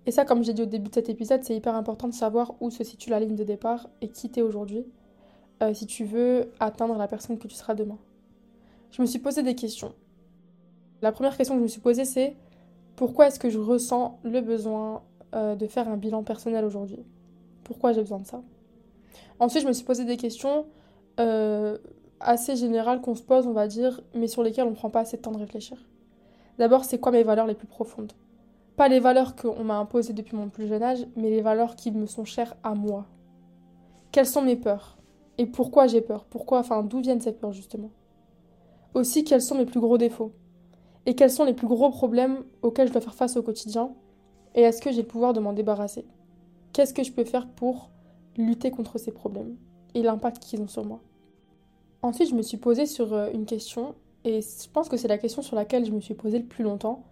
Et 0.06 0.12
ça, 0.12 0.26
comme 0.26 0.44
j'ai 0.44 0.54
dit 0.54 0.62
au 0.62 0.66
début 0.66 0.90
de 0.90 0.96
cet 0.96 1.08
épisode, 1.08 1.44
c'est 1.44 1.56
hyper 1.56 1.76
important 1.76 2.10
de 2.10 2.14
savoir 2.14 2.56
où 2.60 2.70
se 2.70 2.84
situe 2.84 3.10
la 3.10 3.22
ligne 3.22 3.36
de 3.36 3.46
départ 3.46 3.88
et 4.02 4.10
qui 4.10 4.30
t'es 4.30 4.42
aujourd'hui, 4.42 4.86
si 5.72 5.86
tu 5.86 6.04
veux 6.04 6.52
atteindre 6.60 6.98
la 6.98 7.08
personne 7.08 7.38
que 7.38 7.48
tu 7.48 7.56
seras 7.56 7.74
demain. 7.74 7.98
Je 8.92 9.02
me 9.02 9.08
suis 9.08 9.20
posé 9.20 9.44
des 9.44 9.56
questions. 9.56 9.94
La 11.02 11.12
première 11.12 11.36
question 11.36 11.56
que 11.56 11.60
je 11.60 11.64
me 11.64 11.68
suis 11.68 11.82
posée, 11.82 12.06
c'est 12.06 12.36
pourquoi 12.96 13.28
est-ce 13.28 13.40
que 13.40 13.50
je 13.50 13.60
ressens 13.60 14.20
le 14.24 14.40
besoin 14.40 15.02
euh, 15.34 15.56
de 15.56 15.68
faire 15.68 15.90
un 15.90 15.98
bilan 15.98 16.24
personnel 16.24 16.64
aujourd'hui? 16.64 17.04
Pourquoi 17.64 17.92
j'ai 17.92 18.02
besoin 18.02 18.20
de 18.20 18.28
ça? 18.28 18.42
Ensuite, 19.40 19.64
je 19.64 19.68
me 19.68 19.74
suis 19.74 19.86
posé 19.86 20.06
des 20.06 20.18
questions 20.18 20.66
euh, 21.20 21.78
assez 22.20 22.56
générales 22.56 23.02
qu'on 23.02 23.16
se 23.16 23.24
pose, 23.24 23.48
on 23.48 23.54
va 23.54 23.68
dire, 23.68 24.02
mais 24.14 24.28
sur 24.28 24.44
lesquelles 24.44 24.66
on 24.66 24.72
ne 24.72 24.76
prend 24.76 24.90
pas 24.90 25.02
assez 25.02 25.18
de 25.18 25.22
temps 25.22 25.32
de 25.32 25.38
réfléchir. 25.38 25.78
D'abord, 26.58 26.86
c'est 26.86 27.00
quoi 27.00 27.12
mes 27.12 27.24
valeurs 27.24 27.48
les 27.48 27.56
plus 27.56 27.68
profondes? 27.68 28.14
Pas 28.76 28.88
les 28.88 29.00
valeurs 29.00 29.36
qu'on 29.36 29.64
m'a 29.64 29.78
imposées 29.78 30.14
depuis 30.14 30.36
mon 30.36 30.50
plus 30.50 30.68
jeune 30.68 30.84
âge, 30.84 31.06
mais 31.16 31.30
les 31.30 31.42
valeurs 31.42 31.76
qui 31.76 31.92
me 31.92 32.06
sont 32.06 32.26
chères 32.26 32.56
à 32.64 32.74
moi. 32.74 33.06
Quelles 34.12 34.26
sont 34.26 34.42
mes 34.42 34.56
peurs? 34.56 34.98
Et 35.38 35.46
pourquoi 35.46 35.88
j'ai 35.88 36.02
peur? 36.02 36.26
Pourquoi, 36.26 36.60
enfin, 36.60 36.84
d'où 36.84 37.00
viennent 37.00 37.22
ces 37.22 37.34
peurs 37.34 37.54
justement? 37.54 37.92
Aussi, 38.94 39.24
quels 39.24 39.42
sont 39.42 39.56
mes 39.56 39.66
plus 39.66 39.80
gros 39.80 39.98
défauts? 39.98 40.34
Et 41.06 41.16
quels 41.16 41.32
sont 41.32 41.44
les 41.44 41.54
plus 41.54 41.68
gros 41.68 41.90
problèmes 41.90 42.44
auxquels 42.62 42.88
je 42.88 42.94
dois 42.94 43.02
faire 43.02 43.16
face 43.16 43.36
au 43.36 43.44
quotidien? 43.44 43.94
Et 44.56 44.62
est-ce 44.62 44.82
que 44.82 44.92
j'ai 44.92 45.02
le 45.02 45.08
pouvoir 45.08 45.34
de 45.34 45.40
m'en 45.40 45.54
débarrasser? 45.54 46.06
Qu'est-ce 46.72 46.94
que 46.94 47.04
je 47.04 47.12
peux 47.12 47.26
faire 47.26 47.48
pour 47.48 47.90
lutter 48.38 48.72
contre 48.72 48.98
ces 48.98 49.12
problèmes 49.12 49.56
et 49.94 50.02
l'impact 50.02 50.44
qu'ils 50.44 50.62
ont 50.62 50.68
sur 50.68 50.86
moi. 50.86 51.02
Ensuite, 52.02 52.30
je 52.30 52.36
me 52.36 52.42
suis 52.42 52.58
posée 52.58 52.86
sur 52.86 53.14
euh, 53.14 53.30
une 53.34 53.46
question 53.46 53.96
et 54.26 54.42
je 54.42 54.70
pense 54.70 54.90
que 54.90 54.98
c'est 54.98 55.08
la 55.08 55.18
question 55.18 55.42
sur 55.42 55.56
laquelle 55.56 55.86
je 55.86 55.92
me 55.92 56.00
suis 56.00 56.14
posée 56.14 56.40
le 56.40 56.46
plus 56.46 56.64
longtemps, 56.64 57.04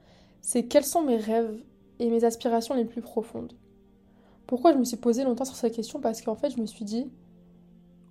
c'est 0.42 0.64
quels 0.64 0.84
sont 0.84 1.02
mes 1.02 1.18
rêves 1.18 1.62
et 2.00 2.10
mes 2.10 2.24
aspirations 2.24 2.74
les 2.74 2.86
plus 2.86 3.02
profondes? 3.02 3.54
Pourquoi 4.48 4.74
je 4.74 4.78
me 4.78 4.84
suis 4.84 4.98
posée 4.98 5.24
longtemps 5.24 5.46
sur 5.46 5.56
cette 5.56 5.76
question? 5.76 6.00
Parce 6.00 6.22
qu'en 6.22 6.36
fait, 6.36 6.50
je 6.50 6.60
me 6.60 6.66
suis 6.66 6.84
dit, 6.84 7.10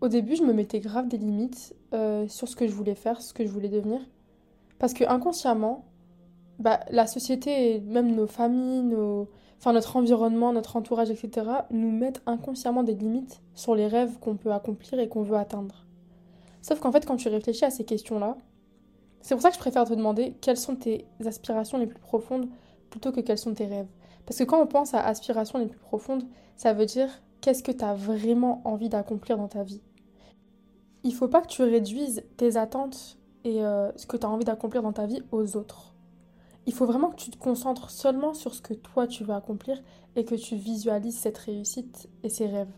au 0.00 0.08
début, 0.08 0.36
je 0.36 0.42
me 0.42 0.52
mettais 0.52 0.80
grave 0.80 1.08
des 1.08 1.18
limites 1.18 1.74
euh, 1.92 2.26
sur 2.28 2.48
ce 2.48 2.56
que 2.56 2.66
je 2.66 2.72
voulais 2.72 2.94
faire, 2.94 3.20
ce 3.20 3.34
que 3.34 3.44
je 3.44 3.50
voulais 3.50 3.68
devenir. 3.68 4.00
Parce 4.78 4.94
que 4.94 5.04
inconsciemment, 5.04 5.84
bah, 6.58 6.80
la 6.90 7.06
société, 7.06 7.80
même 7.80 8.14
nos 8.14 8.26
familles, 8.26 8.82
nos... 8.82 9.28
enfin, 9.60 9.72
notre 9.72 9.96
environnement, 9.96 10.52
notre 10.52 10.76
entourage, 10.76 11.10
etc., 11.10 11.46
nous 11.70 11.92
mettent 11.92 12.22
inconsciemment 12.26 12.82
des 12.82 12.94
limites 12.94 13.40
sur 13.54 13.74
les 13.74 13.86
rêves 13.86 14.18
qu'on 14.18 14.36
peut 14.36 14.52
accomplir 14.52 14.98
et 14.98 15.08
qu'on 15.08 15.22
veut 15.22 15.36
atteindre. 15.36 15.86
Sauf 16.62 16.80
qu'en 16.80 16.90
fait, 16.90 17.06
quand 17.06 17.16
tu 17.16 17.28
réfléchis 17.28 17.64
à 17.64 17.70
ces 17.70 17.84
questions-là, 17.84 18.36
c'est 19.20 19.34
pour 19.34 19.42
ça 19.42 19.50
que 19.50 19.56
je 19.56 19.60
préfère 19.60 19.84
te 19.84 19.94
demander 19.94 20.34
quelles 20.40 20.56
sont 20.56 20.76
tes 20.76 21.06
aspirations 21.24 21.78
les 21.78 21.86
plus 21.86 22.00
profondes 22.00 22.48
plutôt 22.88 23.12
que 23.12 23.20
quels 23.20 23.38
sont 23.38 23.54
tes 23.54 23.66
rêves. 23.66 23.88
Parce 24.26 24.38
que 24.38 24.44
quand 24.44 24.60
on 24.60 24.66
pense 24.66 24.94
à 24.94 25.00
aspirations 25.00 25.58
les 25.58 25.66
plus 25.66 25.78
profondes, 25.78 26.24
ça 26.56 26.72
veut 26.72 26.86
dire 26.86 27.08
qu'est-ce 27.40 27.62
que 27.62 27.72
tu 27.72 27.84
as 27.84 27.94
vraiment 27.94 28.62
envie 28.64 28.88
d'accomplir 28.88 29.36
dans 29.36 29.48
ta 29.48 29.62
vie. 29.62 29.82
Il 31.04 31.14
faut 31.14 31.28
pas 31.28 31.40
que 31.40 31.48
tu 31.48 31.62
réduises 31.62 32.24
tes 32.36 32.56
attentes 32.56 33.18
et 33.44 33.64
euh, 33.64 33.90
ce 33.96 34.06
que 34.06 34.16
tu 34.16 34.26
as 34.26 34.30
envie 34.30 34.44
d'accomplir 34.44 34.82
dans 34.82 34.92
ta 34.92 35.06
vie 35.06 35.22
aux 35.32 35.56
autres. 35.56 35.89
Il 36.66 36.72
faut 36.72 36.86
vraiment 36.86 37.10
que 37.10 37.16
tu 37.16 37.30
te 37.30 37.38
concentres 37.38 37.90
seulement 37.90 38.34
sur 38.34 38.54
ce 38.54 38.60
que 38.60 38.74
toi 38.74 39.06
tu 39.06 39.24
veux 39.24 39.34
accomplir 39.34 39.80
et 40.16 40.24
que 40.24 40.34
tu 40.34 40.56
visualises 40.56 41.18
cette 41.18 41.38
réussite 41.38 42.08
et 42.22 42.28
ces 42.28 42.46
rêves. 42.46 42.72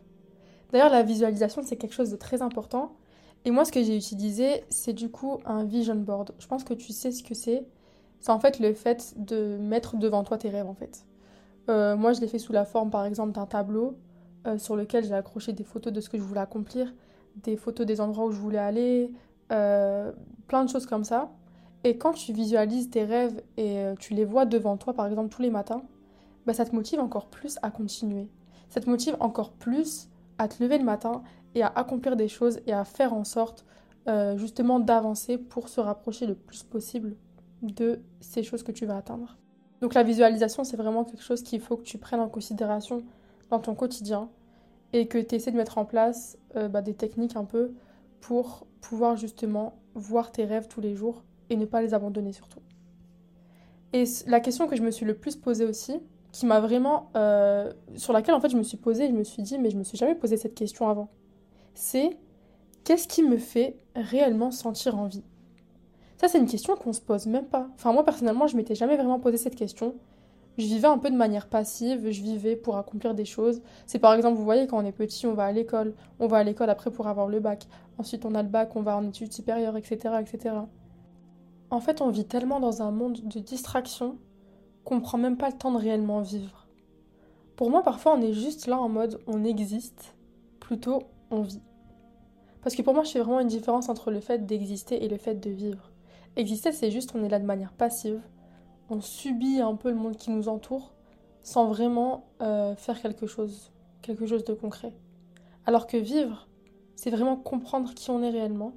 D'ailleurs, 0.73 0.91
la 0.91 1.03
visualisation, 1.03 1.63
c'est 1.65 1.77
quelque 1.77 1.95
chose 1.95 2.11
de 2.11 2.17
très 2.17 2.43
important. 2.43 2.93
Et 3.45 3.51
moi, 3.51 3.65
ce 3.65 3.73
que 3.73 3.83
j'ai 3.83 3.97
utilisé, 3.97 4.65
c'est 4.71 4.93
du 4.93 5.11
coup 5.11 5.39
un 5.45 5.65
vision 5.65 5.97
board. 5.97 6.33
Je 6.39 6.47
pense 6.47 6.65
que 6.65 6.75
tu 6.75 6.93
sais 6.93 7.11
ce 7.11 7.23
que 7.23 7.35
c'est. 7.35 7.67
C'est 8.21 8.31
en 8.31 8.39
fait 8.39 8.59
le 8.61 8.73
fait 8.73 9.15
de 9.17 9.59
mettre 9.59 9.97
devant 9.97 10.23
toi 10.23 10.39
tes 10.39 10.49
rêves, 10.49 10.67
en 10.67 10.75
fait. 10.75 11.05
Euh, 11.69 11.97
moi, 11.97 12.13
je 12.13 12.21
l'ai 12.21 12.29
fait 12.29 12.39
sous 12.39 12.53
la 12.53 12.65
forme, 12.65 12.91
par 12.91 13.05
exemple, 13.05 13.33
d'un 13.33 13.47
tableau 13.47 13.97
euh, 14.47 14.59
sur 14.59 14.77
lequel 14.77 15.05
j'ai 15.05 15.15
accroché 15.15 15.53
des 15.53 15.65
photos 15.65 15.93
de 15.93 16.01
ce 16.01 16.09
que 16.09 16.19
je 16.19 16.23
voulais 16.23 16.41
accomplir, 16.41 16.93
des 17.37 17.57
photos 17.57 17.85
des 17.85 18.01
endroits 18.01 18.27
où 18.27 18.33
je 18.33 18.41
voulais 18.41 18.59
aller, 18.59 19.13
euh, 19.51 20.13
plein 20.47 20.65
de 20.65 20.71
choses 20.71 20.87
comme 20.87 21.05
ça. 21.05 21.31
Et 21.85 21.99
quand 21.99 22.13
tu 22.13 22.33
visualises 22.33 22.91
tes 22.91 23.05
rêves 23.05 23.43
et 23.57 23.85
tu 23.99 24.15
les 24.15 24.25
vois 24.25 24.47
devant 24.47 24.77
toi, 24.77 24.95
par 24.95 25.07
exemple, 25.07 25.35
tous 25.35 25.43
les 25.43 25.51
matins, 25.51 25.83
bah, 26.47 26.55
ça 26.55 26.65
te 26.65 26.75
motive 26.75 27.01
encore 27.01 27.27
plus 27.27 27.59
à 27.63 27.71
continuer. 27.71 28.29
Ça 28.69 28.81
te 28.81 28.89
motive 28.89 29.17
encore 29.19 29.53
plus 29.53 30.09
à 30.39 30.49
te 30.49 30.63
lever 30.63 30.79
le 30.79 30.85
matin 30.85 31.23
et 31.55 31.63
à 31.63 31.67
accomplir 31.67 32.17
des 32.17 32.29
choses 32.29 32.61
et 32.67 32.73
à 32.73 32.85
faire 32.85 33.13
en 33.13 33.25
sorte 33.25 33.67
justement 34.37 34.81
d'avancer 34.81 35.39
pour 35.39 35.69
se 35.69 35.81
rapprocher 35.81 36.27
le 36.27 36.35
plus 36.35 36.63
possible 36.63 37.17
de 37.63 38.01
ces 38.21 38.43
choses 38.43 38.63
que 38.63 38.73
tu 38.73 38.87
vas 38.87 38.97
atteindre. 38.97 39.37
Donc 39.81 39.95
la 39.95 40.05
visualisation, 40.05 40.63
c'est 40.63 40.77
vraiment 40.77 41.05
quelque 41.05 41.23
chose 41.23 41.43
qu'il 41.43 41.61
faut 41.61 41.77
que 41.77 41.83
tu 41.83 41.99
prennes 41.99 42.21
en 42.21 42.29
considération 42.29 43.03
dans 43.51 43.59
ton 43.59 43.75
quotidien 43.75 44.29
et 44.93 45.09
que 45.09 45.19
tu 45.19 45.35
essaies 45.35 45.51
de 45.51 45.57
mettre 45.57 45.79
en 45.79 45.85
place 45.85 46.39
euh, 46.57 46.69
bah, 46.69 46.83
des 46.83 46.95
techniques 46.95 47.37
un 47.37 47.45
peu 47.45 47.73
pour 48.21 48.67
pouvoir 48.81 49.17
justement 49.17 49.75
voir 49.95 50.31
tes 50.31 50.45
rêves 50.45 50.69
tous 50.69 50.81
les 50.81 50.95
jours 50.95 51.25
et 51.53 51.57
ne 51.57 51.67
pas 51.67 51.83
les 51.83 51.95
abandonner 51.95 52.33
surtout. 52.33 52.61
Et 53.93 54.05
la 54.27 54.41
question 54.41 54.67
que 54.67 54.77
je 54.77 54.83
me 54.83 54.91
suis 54.91 55.05
le 55.05 55.15
plus 55.15 55.37
posée 55.37 55.67
aussi, 55.67 56.01
qui 56.33 56.47
m'a 56.47 56.61
vraiment... 56.61 57.11
Euh, 57.17 57.73
sur 57.97 58.13
laquelle 58.13 58.35
en 58.35 58.41
fait 58.41 58.49
je 58.49 58.57
me 58.57 58.63
suis 58.63 58.79
posée, 58.79 59.09
je 59.09 59.13
me 59.13 59.25
suis 59.25 59.43
dit, 59.43 59.59
mais 59.59 59.71
je 59.71 59.77
me 59.77 59.85
suis 59.85 59.99
jamais 59.99 60.15
posé 60.15 60.37
cette 60.37 60.55
question 60.55 60.89
avant, 60.89 61.09
c'est 61.75 62.17
qu'est-ce 62.85 63.07
qui 63.07 63.23
me 63.23 63.37
fait 63.37 63.77
réellement 63.95 64.51
sentir 64.51 64.99
envie 64.99 65.23
ça, 66.23 66.29
c'est 66.29 66.39
une 66.39 66.47
question 66.47 66.77
qu'on 66.77 66.93
se 66.93 67.01
pose 67.01 67.27
même 67.27 67.47
pas. 67.47 67.67
Enfin, 67.75 67.93
moi, 67.93 68.05
personnellement, 68.05 68.47
je 68.47 68.57
m'étais 68.57 68.77
jamais 68.77 68.95
vraiment 68.97 69.19
posé 69.19 69.37
cette 69.39 69.57
question. 69.57 69.97
Je 70.57 70.67
vivais 70.67 70.87
un 70.87 70.99
peu 70.99 71.11
de 71.11 71.17
manière 71.17 71.49
passive, 71.49 72.09
je 72.13 72.23
vivais 72.23 72.55
pour 72.55 72.77
accomplir 72.77 73.13
des 73.17 73.25
choses. 73.25 73.61
C'est 73.87 73.99
par 73.99 74.15
exemple, 74.15 74.37
vous 74.37 74.45
voyez, 74.45 74.69
quand 74.69 74.81
on 74.81 74.87
est 74.87 74.93
petit, 74.93 75.27
on 75.27 75.35
va 75.35 75.47
à 75.47 75.51
l'école. 75.51 75.95
On 76.21 76.29
va 76.29 76.37
à 76.39 76.45
l'école 76.45 76.71
après 76.71 76.93
pour 76.93 77.09
avoir 77.09 77.27
le 77.27 77.41
bac. 77.41 77.67
Ensuite, 77.99 78.25
on 78.25 78.37
a 78.37 78.43
le 78.45 78.49
bac, 78.49 78.77
on 78.77 78.83
va 78.83 78.97
en 78.97 79.09
études 79.09 79.33
supérieures, 79.33 79.77
etc., 79.77 80.15
etc. 80.21 80.55
En 81.73 81.81
fait, 81.81 82.03
on 82.03 82.11
vit 82.11 82.27
tellement 82.27 82.61
dans 82.61 82.83
un 82.83 82.91
monde 82.91 83.23
de 83.23 83.41
distraction 83.41 84.19
qu'on 84.85 85.01
prend 85.01 85.17
même 85.17 85.39
pas 85.39 85.49
le 85.49 85.57
temps 85.57 85.73
de 85.73 85.79
réellement 85.79 86.21
vivre. 86.21 86.69
Pour 87.57 87.71
moi, 87.71 87.83
parfois, 87.83 88.15
on 88.15 88.21
est 88.21 88.35
juste 88.35 88.67
là 88.67 88.79
en 88.79 88.91
mode 88.91 89.23
on 89.27 89.43
existe, 89.43 90.15
plutôt 90.61 91.05
on 91.31 91.41
vit. 91.41 91.63
Parce 92.61 92.77
que 92.77 92.83
pour 92.83 92.93
moi, 92.93 93.05
je 93.05 93.13
fais 93.13 93.21
vraiment 93.21 93.41
une 93.41 93.49
différence 93.49 93.89
entre 93.89 94.11
le 94.11 94.21
fait 94.21 94.45
d'exister 94.45 95.03
et 95.03 95.09
le 95.09 95.17
fait 95.17 95.37
de 95.37 95.49
vivre. 95.49 95.91
Exister, 96.37 96.73
c'est 96.73 96.91
juste 96.91 97.13
on 97.15 97.25
est 97.25 97.31
là 97.31 97.39
de 97.39 97.47
manière 97.47 97.73
passive, 97.73 98.21
on 98.91 99.01
subit 99.01 99.63
un 99.63 99.75
peu 99.75 99.89
le 99.89 99.97
monde 99.97 100.19
qui 100.19 100.31
nous 100.31 100.51
entoure 100.51 100.93
sans 101.43 101.69
vraiment 101.69 102.27
euh, 102.43 102.77
faire 102.77 103.01
quelque 103.01 103.27
chose, 103.27 103.73
quelque 104.03 104.27
chose 104.27 104.45
de 104.45 104.53
concret. 104.53 104.93
Alors 105.65 105.87
que 105.87 105.97
vivre, 105.97 106.49
c'est 106.97 107.11
vraiment 107.11 107.37
comprendre 107.37 107.95
qui 107.95 108.11
on 108.11 108.23
est 108.23 108.29
réellement, 108.29 108.73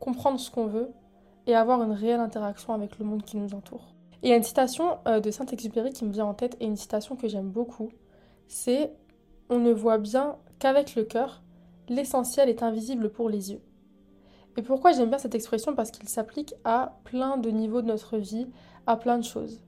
comprendre 0.00 0.40
ce 0.40 0.50
qu'on 0.50 0.66
veut 0.66 0.88
et 1.48 1.56
avoir 1.56 1.82
une 1.82 1.92
réelle 1.92 2.20
interaction 2.20 2.74
avec 2.74 2.98
le 2.98 3.06
monde 3.06 3.22
qui 3.22 3.38
nous 3.38 3.54
entoure. 3.54 3.94
Et 4.22 4.28
il 4.28 4.30
y 4.30 4.32
a 4.32 4.36
une 4.36 4.42
citation 4.42 4.98
euh, 5.08 5.18
de 5.18 5.30
Saint-Exupéry 5.30 5.92
qui 5.92 6.04
me 6.04 6.12
vient 6.12 6.26
en 6.26 6.34
tête 6.34 6.56
et 6.60 6.66
une 6.66 6.76
citation 6.76 7.16
que 7.16 7.26
j'aime 7.26 7.48
beaucoup, 7.48 7.90
c'est 8.46 8.92
On 9.48 9.58
ne 9.58 9.72
voit 9.72 9.98
bien 9.98 10.36
qu'avec 10.58 10.94
le 10.94 11.04
cœur, 11.04 11.42
l'essentiel 11.88 12.50
est 12.50 12.62
invisible 12.62 13.10
pour 13.10 13.30
les 13.30 13.52
yeux. 13.52 13.62
Et 14.58 14.62
pourquoi 14.62 14.92
j'aime 14.92 15.08
bien 15.08 15.18
cette 15.18 15.34
expression? 15.34 15.74
Parce 15.74 15.90
qu'il 15.90 16.08
s'applique 16.08 16.54
à 16.64 16.98
plein 17.04 17.38
de 17.38 17.48
niveaux 17.48 17.80
de 17.80 17.86
notre 17.86 18.18
vie, 18.18 18.46
à 18.86 18.96
plein 18.96 19.16
de 19.16 19.24
choses. 19.24 19.62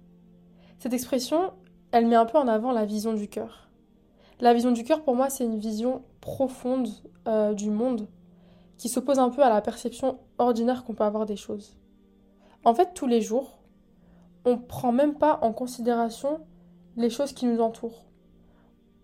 Cette 0.79 0.93
expression, 0.93 1.53
elle 1.93 2.07
met 2.07 2.17
un 2.17 2.27
peu 2.27 2.37
en 2.37 2.49
avant 2.49 2.73
la 2.73 2.85
vision 2.85 3.15
du 3.15 3.29
cœur. 3.29 3.71
La 4.41 4.53
vision 4.53 4.73
du 4.73 4.85
cœur, 4.85 5.03
pour 5.03 5.17
moi, 5.17 5.31
c'est 5.31 5.45
une 5.45 5.59
vision 5.59 6.03
profonde 6.21 6.89
euh, 7.27 7.55
du 7.55 7.71
monde 7.71 8.07
qui 8.81 8.89
s'oppose 8.89 9.19
un 9.19 9.29
peu 9.29 9.43
à 9.43 9.51
la 9.51 9.61
perception 9.61 10.21
ordinaire 10.39 10.85
qu'on 10.85 10.95
peut 10.95 11.05
avoir 11.05 11.27
des 11.27 11.37
choses. 11.37 11.77
En 12.65 12.73
fait, 12.73 12.95
tous 12.95 13.07
les 13.07 13.21
jours, 13.21 13.59
on 14.47 14.53
ne 14.53 14.57
prend 14.57 14.91
même 14.91 15.17
pas 15.17 15.39
en 15.43 15.53
considération 15.53 16.41
les 16.97 17.11
choses 17.11 17.35
qui 17.35 17.45
nous 17.45 17.61
entourent. 17.61 18.07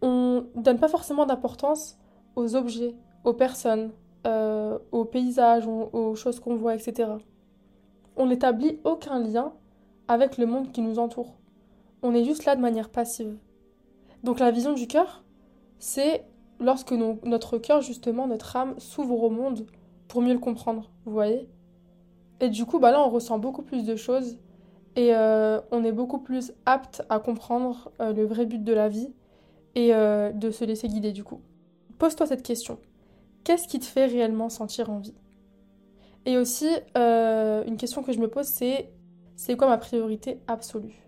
On 0.01 0.47
ne 0.55 0.63
donne 0.63 0.79
pas 0.79 0.89
forcément 0.89 1.27
d'importance 1.27 1.99
aux 2.37 2.57
objets, 2.57 2.95
aux 3.25 3.35
personnes, 3.35 3.91
euh, 4.27 4.79
aux 4.93 5.05
paysages, 5.05 5.67
aux, 5.67 6.15
choses 6.15 6.41
qu'on 6.41 6.57
voit, 6.57 6.75
etc. 6.75 7.11
On 8.17 8.29
n'établit 8.29 8.81
aucun 8.85 9.19
lien 9.19 9.53
avec 10.09 10.39
le 10.39 10.47
monde 10.47 10.73
qui 10.73 10.81
nous 10.81 10.99
entoure. 10.99 11.37
On 12.03 12.15
est 12.15 12.25
juste 12.25 12.47
là 12.47 12.57
de 12.57 12.63
manière 12.63 12.89
passive. 12.89 13.37
Donc 14.25 14.39
la 14.39 14.51
vision 14.51 14.73
du 14.73 14.87
cœur, 14.87 15.23
c'est 15.79 16.25
lorsque 16.61 16.93
notre 16.93 17.59
cœur, 17.59 17.83
justement, 17.83 18.27
notre 18.27 18.57
âme 18.57 18.75
s'ouvre 18.79 19.23
au 19.23 19.31
monde 19.31 19.67
pour 20.09 20.23
mieux 20.23 20.33
le 20.33 20.39
comprendre, 20.39 20.91
vous 21.05 21.13
voyez? 21.13 21.49
Et 22.41 22.49
du 22.49 22.65
coup, 22.65 22.79
bah 22.79 22.91
là, 22.91 23.01
on 23.01 23.09
ressent 23.09 23.39
beaucoup 23.39 23.63
plus 23.63 23.85
de 23.85 23.97
choses 23.97 24.39
et 24.95 25.15
euh, 25.15 25.61
on 25.71 25.85
est 25.85 25.93
beaucoup 25.93 26.19
plus 26.19 26.53
apte 26.65 27.03
à 27.09 27.19
comprendre 27.19 27.91
euh, 28.01 28.13
le 28.13 28.25
vrai 28.25 28.47
but 28.47 28.63
de 28.63 28.73
la 28.73 28.89
vie 28.89 29.13
et 29.75 29.91
de 29.91 30.51
se 30.51 30.65
laisser 30.65 30.89
guider 30.89 31.13
du 31.13 31.23
coup. 31.23 31.43
Pose-toi 31.99 32.27
cette 32.27 32.43
question 32.43 32.79
qu'est-ce 33.47 33.69
qui 33.69 33.79
te 33.79 33.85
fait 33.85 34.07
réellement 34.07 34.49
sentir 34.49 34.91
envie? 34.91 35.15
Et 36.25 36.37
aussi, 36.37 36.69
euh, 36.99 37.63
une 37.65 37.77
question 37.77 38.03
que 38.03 38.13
je 38.13 38.19
me 38.19 38.27
pose, 38.27 38.47
c'est 38.47 38.91
c'est 39.37 39.57
quoi 39.57 39.69
ma 39.69 39.79
priorité 39.79 40.41
absolue? 40.49 41.07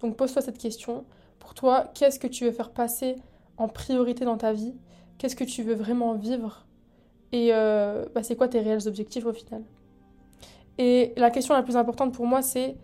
Donc 0.00 0.16
pose-toi 0.16 0.42
cette 0.42 0.58
question. 0.58 1.04
Pour 1.38 1.54
toi, 1.54 1.84
qu'est-ce 1.94 2.18
que 2.18 2.26
tu 2.26 2.44
veux 2.44 2.50
faire 2.50 2.72
passer 2.72 3.14
en 3.58 3.68
priorité 3.68 4.24
dans 4.24 4.38
ta 4.38 4.52
vie 4.52 4.74
Qu'est-ce 5.18 5.34
que 5.34 5.44
tu 5.44 5.64
veux 5.64 5.74
vraiment 5.74 6.14
vivre 6.14 6.64
Et 7.32 7.48
euh, 7.52 8.06
bah, 8.14 8.22
c'est 8.22 8.36
quoi 8.36 8.48
tes 8.48 8.60
réels 8.60 8.86
objectifs 8.86 9.26
au 9.26 9.32
final? 9.32 9.64
Et 10.78 11.12
la 11.16 11.30
question 11.30 11.54
la 11.54 11.64
plus 11.64 11.76
importante 11.76 12.14
pour 12.14 12.24
moi, 12.24 12.40
c'est 12.40 12.76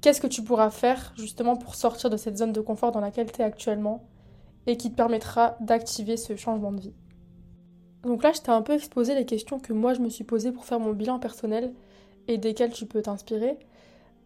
qu'est-ce 0.00 0.20
que 0.20 0.28
tu 0.28 0.44
pourras 0.44 0.70
faire 0.70 1.12
justement 1.16 1.56
pour 1.56 1.74
sortir 1.74 2.10
de 2.10 2.16
cette 2.16 2.38
zone 2.38 2.52
de 2.52 2.60
confort 2.60 2.92
dans 2.92 3.00
laquelle 3.00 3.30
tu 3.32 3.40
es 3.40 3.44
actuellement 3.44 4.06
et 4.68 4.76
qui 4.76 4.90
te 4.92 4.96
permettra 4.96 5.56
d'activer 5.60 6.16
ce 6.16 6.36
changement 6.36 6.70
de 6.70 6.80
vie? 6.80 6.94
Donc 8.04 8.22
là, 8.22 8.30
je 8.32 8.40
t'ai 8.40 8.52
un 8.52 8.62
peu 8.62 8.74
exposé 8.74 9.16
les 9.16 9.26
questions 9.26 9.58
que 9.58 9.72
moi 9.72 9.94
je 9.94 10.00
me 10.00 10.08
suis 10.08 10.22
posées 10.22 10.52
pour 10.52 10.64
faire 10.64 10.78
mon 10.78 10.92
bilan 10.92 11.18
personnel 11.18 11.74
et 12.28 12.38
desquelles 12.38 12.72
tu 12.72 12.86
peux 12.86 13.02
t'inspirer. 13.02 13.58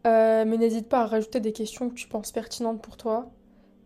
Euh, 0.06 0.44
mais 0.46 0.58
n'hésite 0.58 0.88
pas 0.88 1.00
à 1.00 1.06
rajouter 1.06 1.40
des 1.40 1.52
questions 1.52 1.88
que 1.88 1.94
tu 1.94 2.08
penses 2.08 2.32
pertinentes 2.32 2.82
pour 2.82 2.98
toi. 2.98 3.30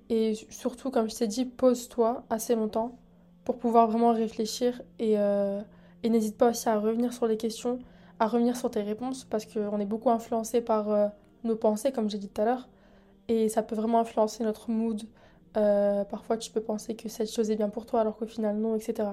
Et 0.09 0.35
surtout, 0.51 0.91
comme 0.91 1.11
je 1.11 1.17
t'ai 1.17 1.27
dit, 1.27 1.45
pose-toi 1.45 2.25
assez 2.31 2.55
longtemps 2.55 2.99
pour 3.45 3.59
pouvoir 3.59 3.89
vraiment 3.89 4.13
réfléchir. 4.13 4.83
Et, 4.99 5.19
euh, 5.19 5.61
et 6.03 6.09
n'hésite 6.09 6.37
pas 6.37 6.51
aussi 6.51 6.69
à 6.69 6.79
revenir 6.79 7.13
sur 7.13 7.27
les 7.27 7.37
questions, 7.37 7.79
à 8.19 8.27
revenir 8.27 8.57
sur 8.57 8.71
tes 8.71 8.83
réponses, 8.83 9.25
parce 9.25 9.47
qu'on 9.47 9.81
est 9.81 9.87
beaucoup 9.87 10.11
influencé 10.11 10.61
par 10.61 10.91
euh, 10.91 11.09
nos 11.45 11.57
pensées, 11.57 11.93
comme 11.93 12.09
j'ai 12.11 12.19
dit 12.19 12.29
tout 12.29 12.41
à 12.41 12.45
l'heure. 12.45 12.69
Et 13.29 13.49
ça 13.49 13.63
peut 13.63 13.75
vraiment 13.75 14.01
influencer 14.01 14.45
notre 14.45 14.71
mood. 14.71 15.03
parfois, 15.55 16.37
tu 16.37 16.51
peux 16.51 16.61
penser 16.61 16.95
que 16.95 17.09
cette 17.09 17.31
chose 17.33 17.51
est 17.51 17.57
bien 17.57 17.69
pour 17.69 17.87
toi, 17.87 18.01
alors 18.01 18.17
qu'au 18.17 18.27
final, 18.27 18.57
non, 18.57 18.77
etc. 18.77 19.09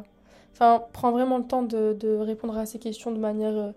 Enfin, 0.53 0.83
prends 0.93 1.11
vraiment 1.11 1.39
le 1.39 1.45
temps 1.45 1.63
de, 1.63 2.17
répondre 2.19 2.57
à 2.57 2.65
ces 2.65 2.79
questions 2.79 3.11
de 3.11 3.17
manière 3.17 3.57
euh, 3.57 3.71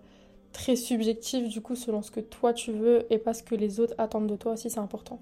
très 0.53 0.77
subjective, 0.77 1.49
du 1.49 1.63
coup, 1.63 1.75
selon 1.75 2.03
ce 2.03 2.11
que 2.11 2.21
toi 2.21 2.53
tu 2.53 2.73
veux 2.73 3.11
et 3.11 3.19
pas 3.19 3.35
ce 3.35 3.43
que 3.43 3.55
les 3.55 3.81
autres 3.81 3.95
attendent 3.99 4.27
de 4.27 4.37
toi 4.37 4.53
aussi, 4.53 4.69
c'est 4.69 4.81
important. 4.81 5.21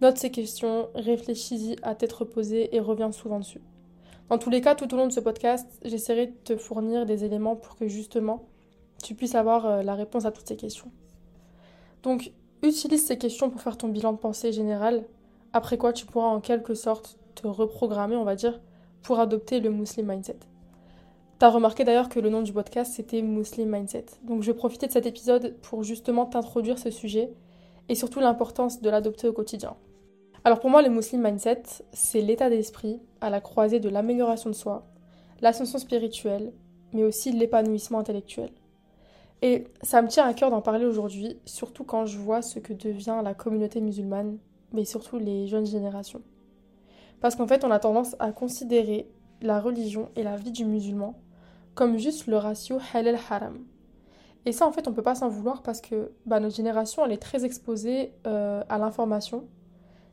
Note 0.00 0.16
ces 0.16 0.30
questions, 0.30 0.88
réfléchis-y 0.94 1.76
à 1.82 1.94
tête 1.94 2.12
reposée 2.12 2.74
et 2.74 2.80
reviens 2.80 3.12
souvent 3.12 3.38
dessus. 3.38 3.60
Dans 4.30 4.38
tous 4.38 4.48
les 4.48 4.62
cas, 4.62 4.74
tout 4.74 4.92
au 4.94 4.96
long 4.96 5.06
de 5.06 5.12
ce 5.12 5.20
podcast, 5.20 5.66
j'essaierai 5.84 6.28
de 6.28 6.32
te 6.44 6.56
fournir 6.56 7.04
des 7.04 7.24
éléments 7.24 7.54
pour 7.54 7.76
que 7.76 7.86
justement 7.86 8.46
tu 9.02 9.14
puisses 9.14 9.34
avoir 9.34 9.66
euh, 9.66 9.82
la 9.82 9.94
réponse 9.94 10.24
à 10.24 10.30
toutes 10.30 10.48
ces 10.48 10.56
questions. 10.56 10.90
Donc, 12.02 12.32
utilise 12.62 13.04
ces 13.04 13.18
questions 13.18 13.50
pour 13.50 13.60
faire 13.60 13.76
ton 13.76 13.88
bilan 13.88 14.12
de 14.12 14.18
pensée 14.18 14.52
général, 14.52 15.04
après 15.52 15.76
quoi 15.76 15.92
tu 15.92 16.06
pourras 16.06 16.28
en 16.28 16.40
quelque 16.40 16.74
sorte 16.74 17.18
te 17.34 17.46
reprogrammer, 17.46 18.16
on 18.16 18.24
va 18.24 18.36
dire, 18.36 18.58
pour 19.02 19.18
adopter 19.18 19.60
le 19.60 19.70
Muslim 19.70 20.06
Mindset. 20.06 20.38
T'as 21.38 21.50
remarqué 21.50 21.84
d'ailleurs 21.84 22.08
que 22.08 22.20
le 22.20 22.30
nom 22.30 22.40
du 22.40 22.52
podcast 22.52 22.92
c'était 22.94 23.20
Muslim 23.20 23.70
Mindset. 23.70 24.06
Donc 24.24 24.42
je 24.42 24.50
vais 24.50 24.56
profiter 24.56 24.86
de 24.86 24.92
cet 24.92 25.06
épisode 25.06 25.56
pour 25.62 25.82
justement 25.82 26.26
t'introduire 26.26 26.78
ce 26.78 26.90
sujet 26.90 27.32
et 27.88 27.94
surtout 27.94 28.20
l'importance 28.20 28.80
de 28.80 28.90
l'adopter 28.90 29.26
au 29.28 29.32
quotidien. 29.32 29.74
Alors 30.42 30.60
pour 30.60 30.70
moi, 30.70 30.80
le 30.80 30.88
Muslim 30.88 31.22
Mindset, 31.22 31.62
c'est 31.92 32.22
l'état 32.22 32.48
d'esprit 32.48 32.98
à 33.20 33.28
la 33.28 33.42
croisée 33.42 33.78
de 33.78 33.90
l'amélioration 33.90 34.48
de 34.48 34.54
soi, 34.54 34.86
l'ascension 35.42 35.78
spirituelle, 35.78 36.52
mais 36.94 37.04
aussi 37.04 37.30
l'épanouissement 37.32 37.98
intellectuel. 37.98 38.50
Et 39.42 39.64
ça 39.82 40.00
me 40.00 40.08
tient 40.08 40.26
à 40.26 40.32
cœur 40.32 40.50
d'en 40.50 40.62
parler 40.62 40.86
aujourd'hui, 40.86 41.38
surtout 41.44 41.84
quand 41.84 42.06
je 42.06 42.18
vois 42.18 42.40
ce 42.40 42.58
que 42.58 42.72
devient 42.72 43.20
la 43.22 43.34
communauté 43.34 43.82
musulmane, 43.82 44.38
mais 44.72 44.84
surtout 44.84 45.18
les 45.18 45.46
jeunes 45.46 45.66
générations. 45.66 46.22
Parce 47.20 47.36
qu'en 47.36 47.46
fait, 47.46 47.64
on 47.64 47.70
a 47.70 47.78
tendance 47.78 48.16
à 48.18 48.32
considérer 48.32 49.10
la 49.42 49.60
religion 49.60 50.08
et 50.16 50.22
la 50.22 50.36
vie 50.36 50.52
du 50.52 50.64
musulman 50.64 51.20
comme 51.74 51.98
juste 51.98 52.26
le 52.26 52.36
ratio 52.36 52.78
halal-haram. 52.92 53.58
Et 54.46 54.52
ça, 54.52 54.66
en 54.66 54.72
fait, 54.72 54.88
on 54.88 54.92
peut 54.92 55.02
pas 55.02 55.14
s'en 55.14 55.28
vouloir 55.28 55.62
parce 55.62 55.80
que 55.80 56.12
bah, 56.24 56.40
notre 56.40 56.56
génération, 56.56 57.04
elle 57.04 57.12
est 57.12 57.22
très 57.22 57.44
exposée 57.44 58.12
euh, 58.26 58.62
à 58.68 58.78
l'information. 58.78 59.44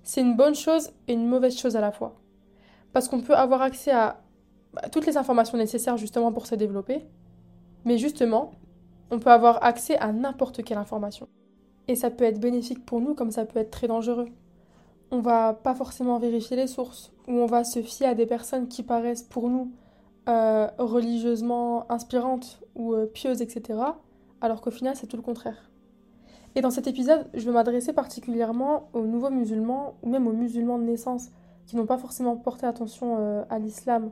C'est 0.08 0.22
une 0.22 0.38
bonne 0.38 0.56
chose 0.56 0.92
et 1.10 1.14
une 1.14 1.28
mauvaise 1.28 1.58
chose 1.58 1.76
à 1.76 1.82
la 1.82 1.92
fois. 1.92 2.16
Parce 2.94 3.10
qu'on 3.10 3.20
peut 3.20 3.36
avoir 3.36 3.62
accès 3.62 3.92
à 3.92 4.22
bah, 4.74 4.84
toutes 4.90 5.06
les 5.06 5.18
informations 5.18 5.58
nécessaires 5.58 5.98
justement 5.98 6.32
pour 6.32 6.48
se 6.48 6.56
développer. 6.56 7.06
Mais 7.84 7.98
justement, 7.98 8.52
on 9.12 9.20
peut 9.20 9.32
avoir 9.32 9.62
accès 9.66 9.98
à 9.98 10.14
n'importe 10.14 10.64
quelle 10.64 10.78
information. 10.78 11.28
Et 11.90 11.98
ça 11.98 12.10
peut 12.10 12.24
être 12.24 12.40
bénéfique 12.40 12.86
pour 12.86 13.02
nous 13.02 13.16
comme 13.16 13.32
ça 13.32 13.44
peut 13.44 13.60
être 13.60 13.70
très 13.70 13.90
dangereux. 13.90 14.30
On 15.12 15.20
va 15.20 15.54
pas 15.54 15.76
forcément 15.76 16.20
vérifier 16.20 16.56
les 16.56 16.68
sources, 16.68 17.12
ou 17.28 17.34
on 17.34 17.46
va 17.46 17.66
se 17.66 17.82
fier 17.82 18.08
à 18.08 18.16
des 18.16 18.26
personnes 18.26 18.70
qui 18.70 18.84
paraissent 18.84 19.24
pour 19.24 19.50
nous 19.50 19.74
euh, 20.30 20.70
religieusement 20.78 21.86
inspirantes 21.92 22.62
ou 22.76 22.94
euh, 22.94 23.08
pieuses, 23.08 23.42
etc. 23.42 23.80
Alors 24.40 24.62
qu'au 24.62 24.72
final, 24.72 24.96
c'est 24.96 25.08
tout 25.08 25.18
le 25.18 25.22
contraire. 25.22 25.70
Et 26.58 26.62
dans 26.62 26.72
cet 26.72 26.88
épisode, 26.88 27.30
je 27.36 27.46
veux 27.46 27.54
m'adresser 27.54 27.94
particulièrement 27.94 28.90
aux 28.94 29.06
nouveaux 29.06 29.30
musulmans, 29.30 29.94
ou 30.02 30.10
même 30.10 30.26
aux 30.28 30.34
musulmans 30.34 30.80
de 30.80 30.84
naissance, 30.84 31.30
qui 31.68 31.76
n'ont 31.76 31.86
pas 31.86 31.98
forcément 31.98 32.36
porté 32.36 32.66
attention 32.66 33.18
euh, 33.20 33.44
à 33.50 33.60
l'islam 33.60 34.12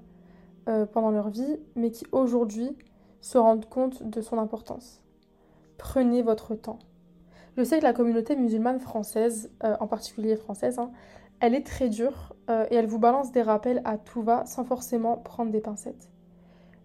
pendant 0.93 1.11
leur 1.11 1.29
vie, 1.29 1.59
mais 1.75 1.91
qui 1.91 2.07
aujourd'hui 2.11 2.75
se 3.21 3.37
rendent 3.37 3.67
compte 3.67 4.01
de 4.01 4.19
son 4.21 4.39
importance. 4.39 5.03
Prenez 5.77 6.23
votre 6.23 6.55
temps. 6.55 6.79
Je 7.57 7.63
sais 7.63 7.79
que 7.79 7.83
la 7.83 7.93
communauté 7.93 8.35
musulmane 8.35 8.79
française, 8.79 9.49
euh, 9.63 9.77
en 9.79 9.87
particulier 9.87 10.35
française, 10.35 10.77
hein, 10.77 10.91
elle 11.39 11.55
est 11.55 11.65
très 11.65 11.87
dure 11.87 12.35
euh, 12.49 12.65
et 12.69 12.75
elle 12.75 12.85
vous 12.85 12.99
balance 12.99 13.31
des 13.31 13.41
rappels 13.41 13.81
à 13.85 13.97
tout 13.97 14.21
va 14.21 14.45
sans 14.45 14.65
forcément 14.65 15.17
prendre 15.17 15.51
des 15.51 15.61
pincettes. 15.61 16.09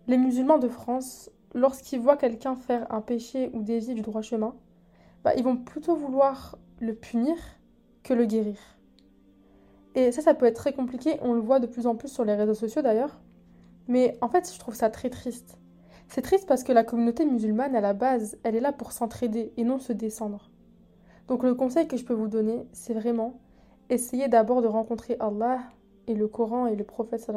Les 0.07 0.17
musulmans 0.17 0.59
de 0.59 0.69
France, 0.69 1.31
lorsqu'ils 1.55 2.01
voient 2.01 2.17
quelqu'un 2.17 2.55
faire 2.55 2.87
un 2.93 3.01
péché 3.01 3.51
ou 3.53 3.63
dévier 3.63 3.95
du 3.95 4.03
droit 4.03 4.23
chemin, 4.23 4.55
bah, 5.25 5.35
ils 5.37 5.45
vont 5.45 5.57
plutôt 5.57 5.97
vouloir 5.97 6.59
le 6.81 6.95
punir 6.95 7.37
que 8.03 8.15
le 8.15 8.25
guérir. 8.25 8.59
Et 9.95 10.13
ça, 10.13 10.23
ça 10.23 10.35
peut 10.35 10.47
être 10.47 10.57
très 10.57 10.73
compliqué, 10.73 11.19
on 11.23 11.33
le 11.33 11.41
voit 11.41 11.61
de 11.61 11.67
plus 11.67 11.87
en 11.87 11.97
plus 11.97 12.09
sur 12.09 12.25
les 12.25 12.35
réseaux 12.35 12.55
sociaux 12.55 12.83
d'ailleurs. 12.83 13.21
Mais 13.89 14.17
en 14.21 14.29
fait, 14.29 14.51
je 14.53 14.59
trouve 14.59 14.75
ça 14.75 14.89
très 14.89 15.11
triste. 15.11 15.59
C'est 16.09 16.23
triste 16.23 16.47
parce 16.47 16.65
que 16.65 16.73
la 16.73 16.85
communauté 16.85 17.25
musulmane, 17.25 17.75
à 17.77 17.81
la 17.81 17.93
base, 17.93 18.39
elle 18.43 18.57
est 18.57 18.61
là 18.61 18.73
pour 18.73 18.93
s'entraider 18.93 19.53
et 19.57 19.65
non 19.65 19.79
se 19.79 19.93
descendre. 19.93 20.51
Donc 21.29 21.43
le 21.43 21.55
conseil 21.55 21.87
que 21.87 21.97
je 21.97 22.05
peux 22.05 22.15
vous 22.15 22.29
donner, 22.29 22.67
c'est 22.73 22.95
vraiment 22.95 23.41
essayer 23.89 24.29
d'abord 24.29 24.63
de 24.63 24.69
rencontrer 24.69 25.17
Allah 25.21 25.61
et 26.07 26.15
le 26.15 26.27
Coran 26.29 26.67
et 26.67 26.75
le 26.75 26.85
prophète 26.85 27.31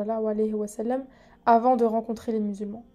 avant 1.46 1.76
de 1.76 1.86
rencontrer 1.86 2.32
les 2.32 2.40
musulmans. 2.40 2.86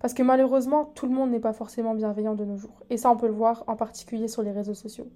Parce 0.00 0.14
que 0.14 0.22
malheureusement, 0.22 0.84
tout 0.94 1.06
le 1.06 1.12
monde 1.12 1.30
n'est 1.30 1.40
pas 1.40 1.52
forcément 1.52 1.94
bienveillant 1.94 2.34
de 2.34 2.44
nos 2.44 2.56
jours. 2.56 2.82
Et 2.90 2.96
ça, 2.96 3.10
on 3.10 3.16
peut 3.16 3.26
le 3.26 3.32
voir 3.32 3.64
en 3.66 3.76
particulier 3.76 4.28
sur 4.28 4.42
les 4.42 4.52
réseaux 4.52 4.74
sociaux. 4.74 5.08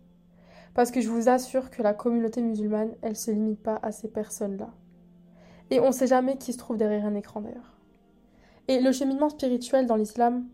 Parce 0.75 0.91
que 0.91 1.01
je 1.01 1.09
vous 1.09 1.29
assure 1.29 1.71
que 1.71 1.83
la 1.83 1.95
communauté 1.95 2.41
musulmane, 2.41 2.95
elle 3.03 3.11
ne 3.11 3.17
se 3.17 3.31
limite 3.31 3.63
pas 3.63 3.79
à 3.83 3.93
ces 3.93 4.09
personnes-là. 4.09 4.71
Et 5.71 5.81
on 5.81 5.89
ne 5.89 5.93
sait 5.93 6.07
jamais 6.07 6.37
qui 6.37 6.53
se 6.53 6.59
trouve 6.59 6.77
derrière 6.77 7.07
un 7.07 7.15
écran 7.15 7.41
d'ailleurs. 7.41 7.77
Et 8.69 8.81
le 8.81 8.93
cheminement 8.93 9.29
spirituel 9.29 9.87
dans 9.87 9.97
l'islam, 9.97 10.47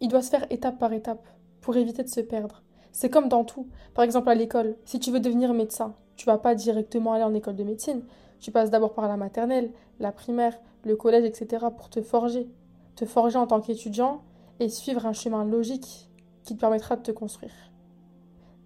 il 0.00 0.08
doit 0.08 0.22
se 0.22 0.30
faire 0.30 0.46
étape 0.50 0.78
par 0.78 0.92
étape 0.92 1.26
pour 1.60 1.76
éviter 1.76 2.02
de 2.02 2.08
se 2.08 2.20
perdre. 2.20 2.62
C'est 2.92 3.10
comme 3.10 3.28
dans 3.28 3.44
tout. 3.44 3.68
Par 3.94 4.04
exemple, 4.04 4.28
à 4.28 4.34
l'école, 4.34 4.76
si 4.84 4.98
tu 4.98 5.10
veux 5.10 5.20
devenir 5.20 5.54
médecin, 5.54 5.94
tu 6.16 6.26
vas 6.26 6.38
pas 6.38 6.54
directement 6.54 7.12
aller 7.12 7.24
en 7.24 7.34
école 7.34 7.56
de 7.56 7.64
médecine. 7.64 8.02
Tu 8.40 8.50
passes 8.50 8.70
d'abord 8.70 8.94
par 8.94 9.08
la 9.08 9.16
maternelle, 9.16 9.72
la 9.98 10.12
primaire, 10.12 10.58
le 10.84 10.96
collège, 10.96 11.24
etc. 11.24 11.66
pour 11.76 11.90
te 11.90 12.00
forger. 12.00 12.48
Te 12.98 13.04
forger 13.04 13.38
en 13.38 13.46
tant 13.46 13.60
qu'étudiant 13.60 14.22
et 14.58 14.68
suivre 14.68 15.06
un 15.06 15.12
chemin 15.12 15.44
logique 15.44 16.10
qui 16.42 16.56
te 16.56 16.60
permettra 16.60 16.96
de 16.96 17.02
te 17.02 17.12
construire. 17.12 17.54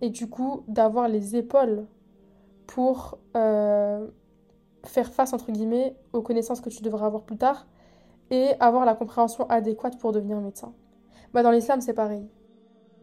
Et 0.00 0.08
du 0.08 0.26
coup, 0.26 0.64
d'avoir 0.68 1.06
les 1.06 1.36
épaules 1.36 1.86
pour 2.66 3.18
euh, 3.36 4.08
faire 4.84 5.12
face, 5.12 5.34
entre 5.34 5.52
guillemets, 5.52 5.94
aux 6.14 6.22
connaissances 6.22 6.62
que 6.62 6.70
tu 6.70 6.82
devras 6.82 7.08
avoir 7.08 7.24
plus 7.24 7.36
tard 7.36 7.66
et 8.30 8.52
avoir 8.58 8.86
la 8.86 8.94
compréhension 8.94 9.46
adéquate 9.50 9.98
pour 9.98 10.12
devenir 10.12 10.40
médecin. 10.40 10.72
Bah, 11.34 11.42
dans 11.42 11.50
l'islam, 11.50 11.82
c'est 11.82 11.92
pareil. 11.92 12.26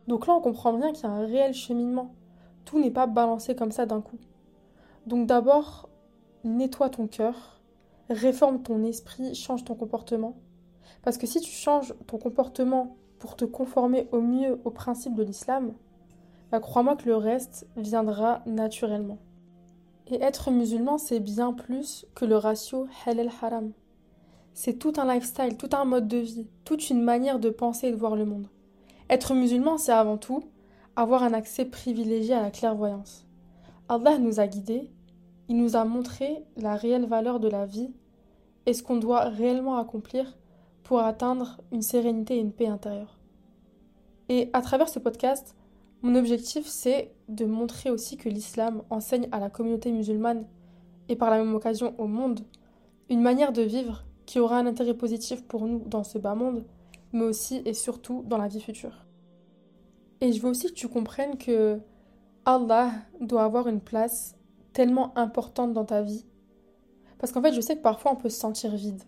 Donc 0.08 0.26
là, 0.26 0.34
on 0.34 0.42
comprend 0.42 0.74
bien 0.74 0.94
qu'il 0.94 1.04
y 1.04 1.08
a 1.08 1.12
un 1.12 1.28
réel 1.28 1.54
cheminement. 1.54 2.16
Tout 2.66 2.80
n'est 2.80 2.90
pas 2.90 3.06
balancé 3.06 3.56
comme 3.56 3.72
ça 3.72 3.86
d'un 3.86 4.02
coup. 4.02 4.18
Donc 5.06 5.28
d'abord, 5.28 5.90
nettoie 6.44 6.90
ton 6.90 7.06
cœur, 7.06 7.62
réforme 8.10 8.64
ton 8.64 8.84
esprit, 8.84 9.36
change 9.36 9.64
ton 9.64 9.76
comportement. 9.76 10.34
Parce 11.04 11.18
que 11.18 11.28
si 11.28 11.42
tu 11.42 11.52
changes 11.52 11.94
ton 12.08 12.18
comportement 12.18 12.98
pour 13.20 13.36
te 13.36 13.46
conformer 13.46 14.08
au 14.12 14.22
mieux 14.22 14.60
aux 14.64 14.72
principes 14.72 15.16
de 15.16 15.24
l'islam, 15.24 15.74
bah 16.52 16.60
crois-moi 16.60 16.96
que 16.96 17.06
le 17.06 17.16
reste 17.16 17.68
viendra 17.78 18.42
naturellement. 18.46 19.20
Et 20.08 20.22
être 20.22 20.50
musulman, 20.50 20.98
c'est 20.98 21.20
bien 21.20 21.54
plus 21.54 22.06
que 22.16 22.26
le 22.26 22.36
ratio 22.36 22.88
halal-haram. 23.06 23.72
C'est 24.54 24.80
tout 24.80 24.94
un 24.98 25.14
lifestyle, 25.14 25.58
tout 25.58 25.70
un 25.74 25.86
mode 25.86 26.08
de 26.08 26.18
vie, 26.18 26.48
toute 26.66 26.90
une 26.90 27.04
manière 27.04 27.40
de 27.40 27.50
penser 27.50 27.88
et 27.88 27.92
de 27.92 27.96
voir 27.96 28.16
le 28.16 28.26
monde. 28.26 28.48
Être 29.10 29.34
musulman, 29.36 29.78
c'est 29.78 29.92
avant 29.92 30.18
tout 30.18 30.44
avoir 30.96 31.24
un 31.24 31.34
accès 31.34 31.66
privilégié 31.66 32.34
à 32.34 32.42
la 32.42 32.52
clairvoyance. 32.52 33.26
Allah 33.88 34.18
nous 34.18 34.40
a 34.40 34.48
guidés, 34.48 34.92
il 35.48 35.58
nous 35.58 35.76
a 35.76 35.86
montré 35.86 36.44
la 36.58 36.76
réelle 36.76 37.06
valeur 37.06 37.40
de 37.40 37.48
la 37.48 37.66
vie 37.66 37.92
et 38.66 38.74
ce 38.74 38.84
qu'on 38.84 38.98
doit 38.98 39.30
réellement 39.30 39.78
accomplir 39.78 40.38
pour 40.90 41.02
atteindre 41.02 41.62
une 41.72 41.84
sérénité 41.84 42.38
et 42.38 42.40
une 42.40 42.52
paix 42.52 42.66
intérieure. 42.66 43.20
Et 44.28 44.50
à 44.54 44.62
travers 44.64 44.90
ce 44.90 44.98
podcast, 44.98 45.56
mon 46.02 46.16
objectif, 46.16 46.66
c'est 46.66 47.14
de 47.28 47.46
montrer 47.46 47.92
aussi 47.92 48.18
que 48.18 48.28
l'islam 48.28 48.82
enseigne 48.90 49.30
à 49.32 49.40
la 49.40 49.52
communauté 49.52 49.92
musulmane 49.92 50.48
et 51.08 51.16
par 51.16 51.30
la 51.30 51.38
même 51.38 51.54
occasion 51.54 51.94
au 52.00 52.08
monde 52.08 52.40
une 53.08 53.22
manière 53.22 53.54
de 53.54 53.62
vivre 53.62 54.04
qui 54.26 54.40
aura 54.40 54.58
un 54.58 54.66
intérêt 54.66 54.96
positif 54.96 55.44
pour 55.44 55.68
nous 55.68 55.78
dans 55.86 56.04
ce 56.04 56.18
bas 56.18 56.34
monde, 56.34 56.66
mais 57.14 57.26
aussi 57.26 57.62
et 57.66 57.76
surtout 57.76 58.24
dans 58.26 58.40
la 58.40 58.48
vie 58.48 58.60
future. 58.60 59.06
Et 60.22 60.34
je 60.34 60.42
veux 60.42 60.50
aussi 60.50 60.70
que 60.70 60.74
tu 60.74 60.88
comprennes 60.88 61.38
que 61.38 61.80
Allah 62.46 62.94
doit 63.22 63.44
avoir 63.44 63.68
une 63.68 63.82
place 63.82 64.36
tellement 64.74 65.16
importante 65.16 65.72
dans 65.72 65.86
ta 65.86 66.02
vie. 66.02 66.26
Parce 67.20 67.32
qu'en 67.32 67.44
fait, 67.44 67.54
je 67.54 67.62
sais 67.62 67.78
que 67.78 67.84
parfois 67.84 68.12
on 68.12 68.16
peut 68.16 68.30
se 68.30 68.40
sentir 68.40 68.76
vide. 68.76 69.04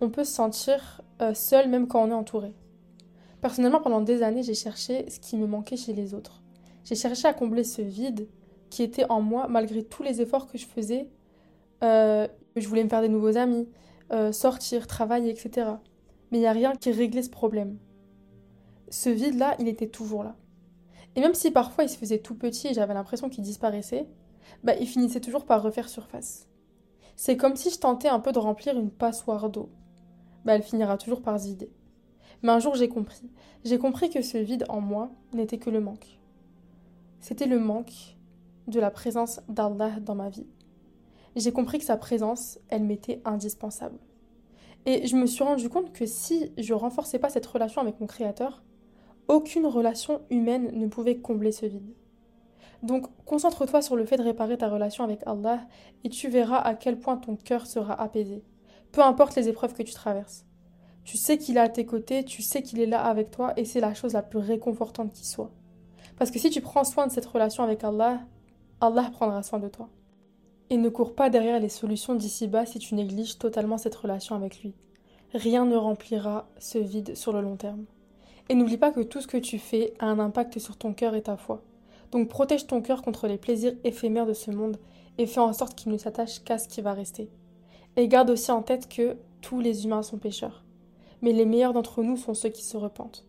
On 0.00 0.10
peut 0.10 0.24
se 0.24 0.32
sentir 0.32 1.02
euh, 1.20 1.34
seul 1.34 1.68
même 1.68 1.86
quand 1.86 2.02
on 2.02 2.10
est 2.10 2.14
entouré. 2.14 2.52
Personnellement, 3.40 3.80
pendant 3.80 4.00
des 4.00 4.22
années, 4.22 4.42
j'ai 4.42 4.54
cherché 4.54 5.08
ce 5.08 5.18
qui 5.18 5.36
me 5.36 5.46
manquait 5.46 5.76
chez 5.76 5.92
les 5.92 6.14
autres. 6.14 6.42
J'ai 6.84 6.94
cherché 6.94 7.26
à 7.26 7.32
combler 7.32 7.64
ce 7.64 7.82
vide 7.82 8.28
qui 8.68 8.82
était 8.82 9.06
en 9.10 9.20
moi 9.20 9.46
malgré 9.48 9.82
tous 9.82 10.02
les 10.02 10.20
efforts 10.20 10.46
que 10.46 10.58
je 10.58 10.66
faisais. 10.66 11.08
Euh, 11.82 12.28
je 12.56 12.68
voulais 12.68 12.84
me 12.84 12.88
faire 12.88 13.00
des 13.00 13.08
nouveaux 13.08 13.36
amis, 13.36 13.68
euh, 14.12 14.32
sortir, 14.32 14.86
travailler, 14.86 15.30
etc. 15.30 15.68
Mais 16.30 16.38
il 16.38 16.40
n'y 16.42 16.46
a 16.46 16.52
rien 16.52 16.72
qui 16.74 16.92
réglait 16.92 17.22
ce 17.22 17.30
problème. 17.30 17.78
Ce 18.90 19.08
vide-là, 19.08 19.56
il 19.58 19.68
était 19.68 19.88
toujours 19.88 20.24
là. 20.24 20.36
Et 21.16 21.20
même 21.20 21.34
si 21.34 21.50
parfois 21.50 21.84
il 21.84 21.88
se 21.88 21.96
faisait 21.96 22.18
tout 22.18 22.34
petit 22.34 22.68
et 22.68 22.74
j'avais 22.74 22.94
l'impression 22.94 23.28
qu'il 23.28 23.42
disparaissait, 23.42 24.06
bah, 24.62 24.74
il 24.80 24.86
finissait 24.86 25.20
toujours 25.20 25.44
par 25.44 25.62
refaire 25.62 25.88
surface. 25.88 26.48
C'est 27.16 27.36
comme 27.36 27.56
si 27.56 27.70
je 27.70 27.78
tentais 27.78 28.08
un 28.08 28.20
peu 28.20 28.32
de 28.32 28.38
remplir 28.38 28.78
une 28.78 28.90
passoire 28.90 29.50
d'eau. 29.50 29.70
Bah, 30.44 30.54
elle 30.54 30.62
finira 30.62 30.96
toujours 30.96 31.22
par 31.22 31.38
se 31.38 31.46
vider. 31.46 31.70
Mais 32.42 32.50
un 32.50 32.58
jour 32.58 32.74
j'ai 32.74 32.88
compris. 32.88 33.30
J'ai 33.64 33.78
compris 33.78 34.10
que 34.10 34.22
ce 34.22 34.38
vide 34.38 34.64
en 34.68 34.80
moi 34.80 35.10
n'était 35.34 35.58
que 35.58 35.70
le 35.70 35.80
manque. 35.80 36.18
C'était 37.20 37.46
le 37.46 37.58
manque 37.58 38.16
de 38.66 38.80
la 38.80 38.90
présence 38.90 39.40
d'Allah 39.48 40.00
dans 40.00 40.14
ma 40.14 40.30
vie 40.30 40.46
j'ai 41.36 41.52
compris 41.52 41.78
que 41.78 41.84
sa 41.84 41.96
présence, 41.96 42.58
elle 42.68 42.84
m'était 42.84 43.20
indispensable. 43.24 43.98
Et 44.86 45.06
je 45.06 45.16
me 45.16 45.26
suis 45.26 45.44
rendu 45.44 45.68
compte 45.68 45.92
que 45.92 46.06
si 46.06 46.52
je 46.56 46.74
renforçais 46.74 47.18
pas 47.18 47.28
cette 47.28 47.46
relation 47.46 47.80
avec 47.80 48.00
mon 48.00 48.06
créateur, 48.06 48.62
aucune 49.28 49.66
relation 49.66 50.22
humaine 50.30 50.70
ne 50.72 50.86
pouvait 50.86 51.18
combler 51.18 51.52
ce 51.52 51.66
vide. 51.66 51.94
Donc 52.82 53.06
concentre-toi 53.26 53.82
sur 53.82 53.94
le 53.94 54.06
fait 54.06 54.16
de 54.16 54.22
réparer 54.22 54.56
ta 54.56 54.68
relation 54.68 55.04
avec 55.04 55.20
Allah 55.26 55.60
et 56.02 56.08
tu 56.08 56.28
verras 56.28 56.56
à 56.56 56.74
quel 56.74 56.98
point 56.98 57.18
ton 57.18 57.36
cœur 57.36 57.66
sera 57.66 58.00
apaisé, 58.00 58.42
peu 58.92 59.02
importe 59.02 59.36
les 59.36 59.48
épreuves 59.48 59.74
que 59.74 59.82
tu 59.82 59.94
traverses. 59.94 60.44
Tu 61.04 61.16
sais 61.16 61.38
qu'il 61.38 61.56
est 61.56 61.60
à 61.60 61.68
tes 61.68 61.86
côtés, 61.86 62.24
tu 62.24 62.42
sais 62.42 62.62
qu'il 62.62 62.80
est 62.80 62.86
là 62.86 63.02
avec 63.02 63.30
toi 63.30 63.52
et 63.56 63.64
c'est 63.64 63.80
la 63.80 63.94
chose 63.94 64.12
la 64.12 64.22
plus 64.22 64.38
réconfortante 64.38 65.12
qui 65.12 65.26
soit. 65.26 65.50
Parce 66.16 66.30
que 66.30 66.38
si 66.38 66.50
tu 66.50 66.60
prends 66.60 66.84
soin 66.84 67.06
de 67.06 67.12
cette 67.12 67.26
relation 67.26 67.62
avec 67.62 67.82
Allah, 67.82 68.20
Allah 68.80 69.10
prendra 69.12 69.42
soin 69.42 69.58
de 69.58 69.68
toi. 69.68 69.88
Et 70.68 70.76
ne 70.76 70.88
cours 70.88 71.14
pas 71.14 71.30
derrière 71.30 71.58
les 71.58 71.68
solutions 71.68 72.14
d'ici-bas 72.14 72.66
si 72.66 72.78
tu 72.78 72.94
négliges 72.94 73.38
totalement 73.38 73.78
cette 73.78 73.94
relation 73.94 74.36
avec 74.36 74.62
lui. 74.62 74.74
Rien 75.32 75.64
ne 75.64 75.76
remplira 75.76 76.48
ce 76.58 76.78
vide 76.78 77.16
sur 77.16 77.32
le 77.32 77.40
long 77.40 77.56
terme. 77.56 77.86
Et 78.48 78.54
n'oublie 78.54 78.76
pas 78.76 78.90
que 78.90 79.00
tout 79.00 79.20
ce 79.20 79.26
que 79.26 79.36
tu 79.36 79.58
fais 79.58 79.94
a 79.98 80.06
un 80.06 80.18
impact 80.18 80.58
sur 80.58 80.76
ton 80.76 80.92
cœur 80.92 81.14
et 81.14 81.22
ta 81.22 81.36
foi. 81.36 81.62
Donc 82.10 82.28
protège 82.28 82.66
ton 82.66 82.82
cœur 82.82 83.02
contre 83.02 83.28
les 83.28 83.38
plaisirs 83.38 83.74
éphémères 83.84 84.26
de 84.26 84.32
ce 84.32 84.50
monde 84.50 84.78
et 85.18 85.26
fais 85.26 85.40
en 85.40 85.52
sorte 85.52 85.74
qu'il 85.74 85.92
ne 85.92 85.98
s'attache 85.98 86.42
qu'à 86.44 86.58
ce 86.58 86.68
qui 86.68 86.80
va 86.80 86.92
rester. 86.92 87.30
Et 87.96 88.08
garde 88.08 88.30
aussi 88.30 88.50
en 88.50 88.62
tête 88.62 88.88
que 88.88 89.16
tous 89.40 89.60
les 89.60 89.84
humains 89.84 90.02
sont 90.02 90.18
pécheurs. 90.18 90.64
Mais 91.22 91.32
les 91.32 91.44
meilleurs 91.44 91.72
d'entre 91.72 92.02
nous 92.02 92.16
sont 92.16 92.34
ceux 92.34 92.48
qui 92.48 92.62
se 92.62 92.76
repentent. 92.76 93.26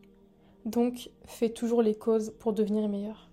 Donc 0.66 1.10
fais 1.26 1.50
toujours 1.50 1.82
les 1.82 1.96
causes 1.96 2.34
pour 2.40 2.54
devenir 2.54 2.88
meilleur. 2.88 3.30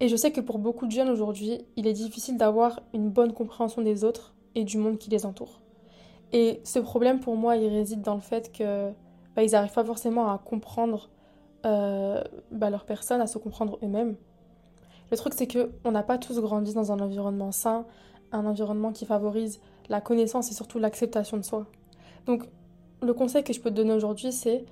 Et 0.00 0.08
je 0.08 0.16
sais 0.16 0.30
que 0.30 0.40
pour 0.40 0.58
beaucoup 0.58 0.86
de 0.86 0.92
jeunes 0.92 1.08
aujourd'hui, 1.08 1.60
il 1.76 1.86
est 1.86 1.92
difficile 1.92 2.36
d'avoir 2.36 2.80
une 2.94 3.10
bonne 3.10 3.32
compréhension 3.32 3.82
des 3.82 4.04
autres 4.04 4.34
et 4.54 4.64
du 4.64 4.78
monde 4.78 4.98
qui 4.98 5.10
les 5.10 5.26
entoure. 5.26 5.60
Et 6.32 6.60
ce 6.64 6.78
problème 6.78 7.20
pour 7.20 7.36
moi, 7.36 7.56
il 7.56 7.68
réside 7.68 8.02
dans 8.02 8.14
le 8.14 8.20
fait 8.20 8.52
que 8.52 8.90
bah, 9.34 9.42
ils 9.42 9.52
n'arrivent 9.52 9.72
pas 9.72 9.84
forcément 9.84 10.30
à 10.30 10.38
comprendre 10.38 11.08
euh, 11.66 12.22
bah, 12.52 12.70
leur 12.70 12.84
personne, 12.84 13.20
à 13.20 13.26
se 13.26 13.38
comprendre 13.38 13.78
eux-mêmes. 13.82 14.16
Le 15.10 15.16
truc, 15.16 15.32
c'est 15.34 15.46
que 15.46 15.70
on 15.84 15.90
n'a 15.90 16.02
pas 16.02 16.18
tous 16.18 16.38
grandi 16.40 16.74
dans 16.74 16.92
un 16.92 17.00
environnement 17.00 17.50
sain, 17.50 17.86
un 18.30 18.44
environnement 18.46 18.92
qui 18.92 19.06
favorise 19.06 19.60
la 19.88 20.00
connaissance 20.00 20.50
et 20.50 20.54
surtout 20.54 20.78
l'acceptation 20.78 21.36
de 21.36 21.42
soi. 21.42 21.66
Donc, 22.26 22.44
le 23.02 23.14
conseil 23.14 23.44
que 23.44 23.52
je 23.52 23.60
peux 23.60 23.70
te 23.70 23.76
donner 23.76 23.92
aujourd'hui, 23.92 24.32
c'est 24.32 24.64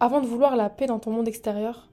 avant 0.00 0.20
de 0.20 0.26
vouloir 0.26 0.56
la 0.56 0.70
paix 0.70 0.86
dans 0.86 0.98
ton 0.98 1.10
monde 1.10 1.28
extérieur, 1.28 1.88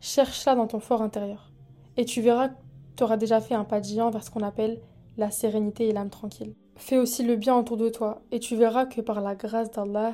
cherche-la 0.00 0.54
dans 0.54 0.66
ton 0.66 0.80
fort 0.80 1.02
intérieur. 1.02 1.50
Et 1.96 2.04
tu 2.04 2.20
verras 2.20 2.48
que 2.48 2.54
tu 2.96 3.04
auras 3.04 3.16
déjà 3.16 3.40
fait 3.40 3.54
un 3.54 3.64
pas 3.64 3.80
de 3.80 3.86
géant 3.86 4.10
vers 4.10 4.22
ce 4.22 4.30
qu'on 4.30 4.42
appelle 4.42 4.80
la 5.16 5.30
sérénité 5.30 5.88
et 5.88 5.92
l'âme 5.92 6.10
tranquille. 6.10 6.54
Fais 6.76 6.98
aussi 6.98 7.24
le 7.24 7.36
bien 7.36 7.56
autour 7.56 7.76
de 7.76 7.88
toi 7.88 8.22
et 8.30 8.38
tu 8.38 8.54
verras 8.54 8.86
que 8.86 9.00
par 9.00 9.20
la 9.20 9.34
grâce 9.34 9.70
d'Allah, 9.70 10.12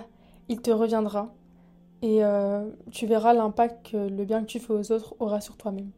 il 0.49 0.61
te 0.63 0.71
reviendra 0.71 1.35
et 2.01 2.25
euh, 2.25 2.71
tu 2.91 3.07
verras 3.07 3.35
l'impact 3.35 3.91
que 3.91 3.97
le 3.97 4.25
bien 4.25 4.41
que 4.41 4.47
tu 4.47 4.61
fais 4.61 4.73
aux 4.73 4.93
autres 4.93 5.15
aura 5.21 5.41
sur 5.41 5.57
toi-même. 5.57 5.91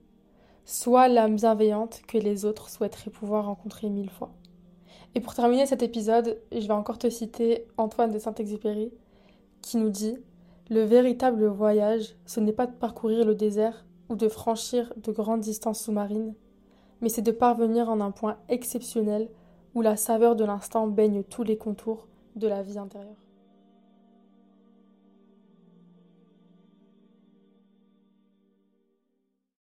Sois 0.64 1.07
l'âme 1.07 1.37
bienveillante 1.37 2.02
que 2.09 2.18
les 2.18 2.44
autres 2.44 2.68
souhaiteraient 2.68 3.11
pouvoir 3.11 3.46
rencontrer 3.46 3.88
mille 3.88 4.11
fois. 4.11 4.33
Et 5.14 5.21
pour 5.21 5.35
terminer 5.35 5.66
cet 5.66 5.83
épisode, 5.83 6.38
je 6.53 6.66
vais 6.66 6.73
encore 6.73 6.99
te 6.99 7.09
citer 7.09 7.66
Antoine 7.77 8.12
de 8.12 8.19
Saint-Exupéry 8.19 8.92
qui 9.62 9.77
nous 9.77 9.90
dit 9.90 10.16
Le 10.71 10.83
véritable 10.83 11.47
voyage, 11.47 12.16
ce 12.27 12.40
n'est 12.40 12.53
pas 12.53 12.66
de 12.66 12.75
parcourir 12.75 13.25
le 13.25 13.35
désert 13.35 13.87
ou 14.09 14.16
de 14.16 14.29
franchir 14.29 14.92
de 14.97 15.12
grandes 15.12 15.40
distances 15.40 15.83
sous-marines, 15.83 16.35
mais 17.01 17.09
c'est 17.09 17.23
de 17.23 17.33
parvenir 17.33 17.88
en 17.88 18.01
un 18.01 18.11
point 18.11 18.37
exceptionnel 18.49 19.29
où 19.75 19.83
la 19.83 19.97
saveur 19.97 20.37
de 20.37 20.45
l'instant 20.45 20.87
baigne 20.87 21.23
tous 21.23 21.42
les 21.42 21.57
contours 21.57 22.07
de 22.37 22.49
la 22.49 22.62
vie 22.62 22.79
intérieure. 22.79 23.26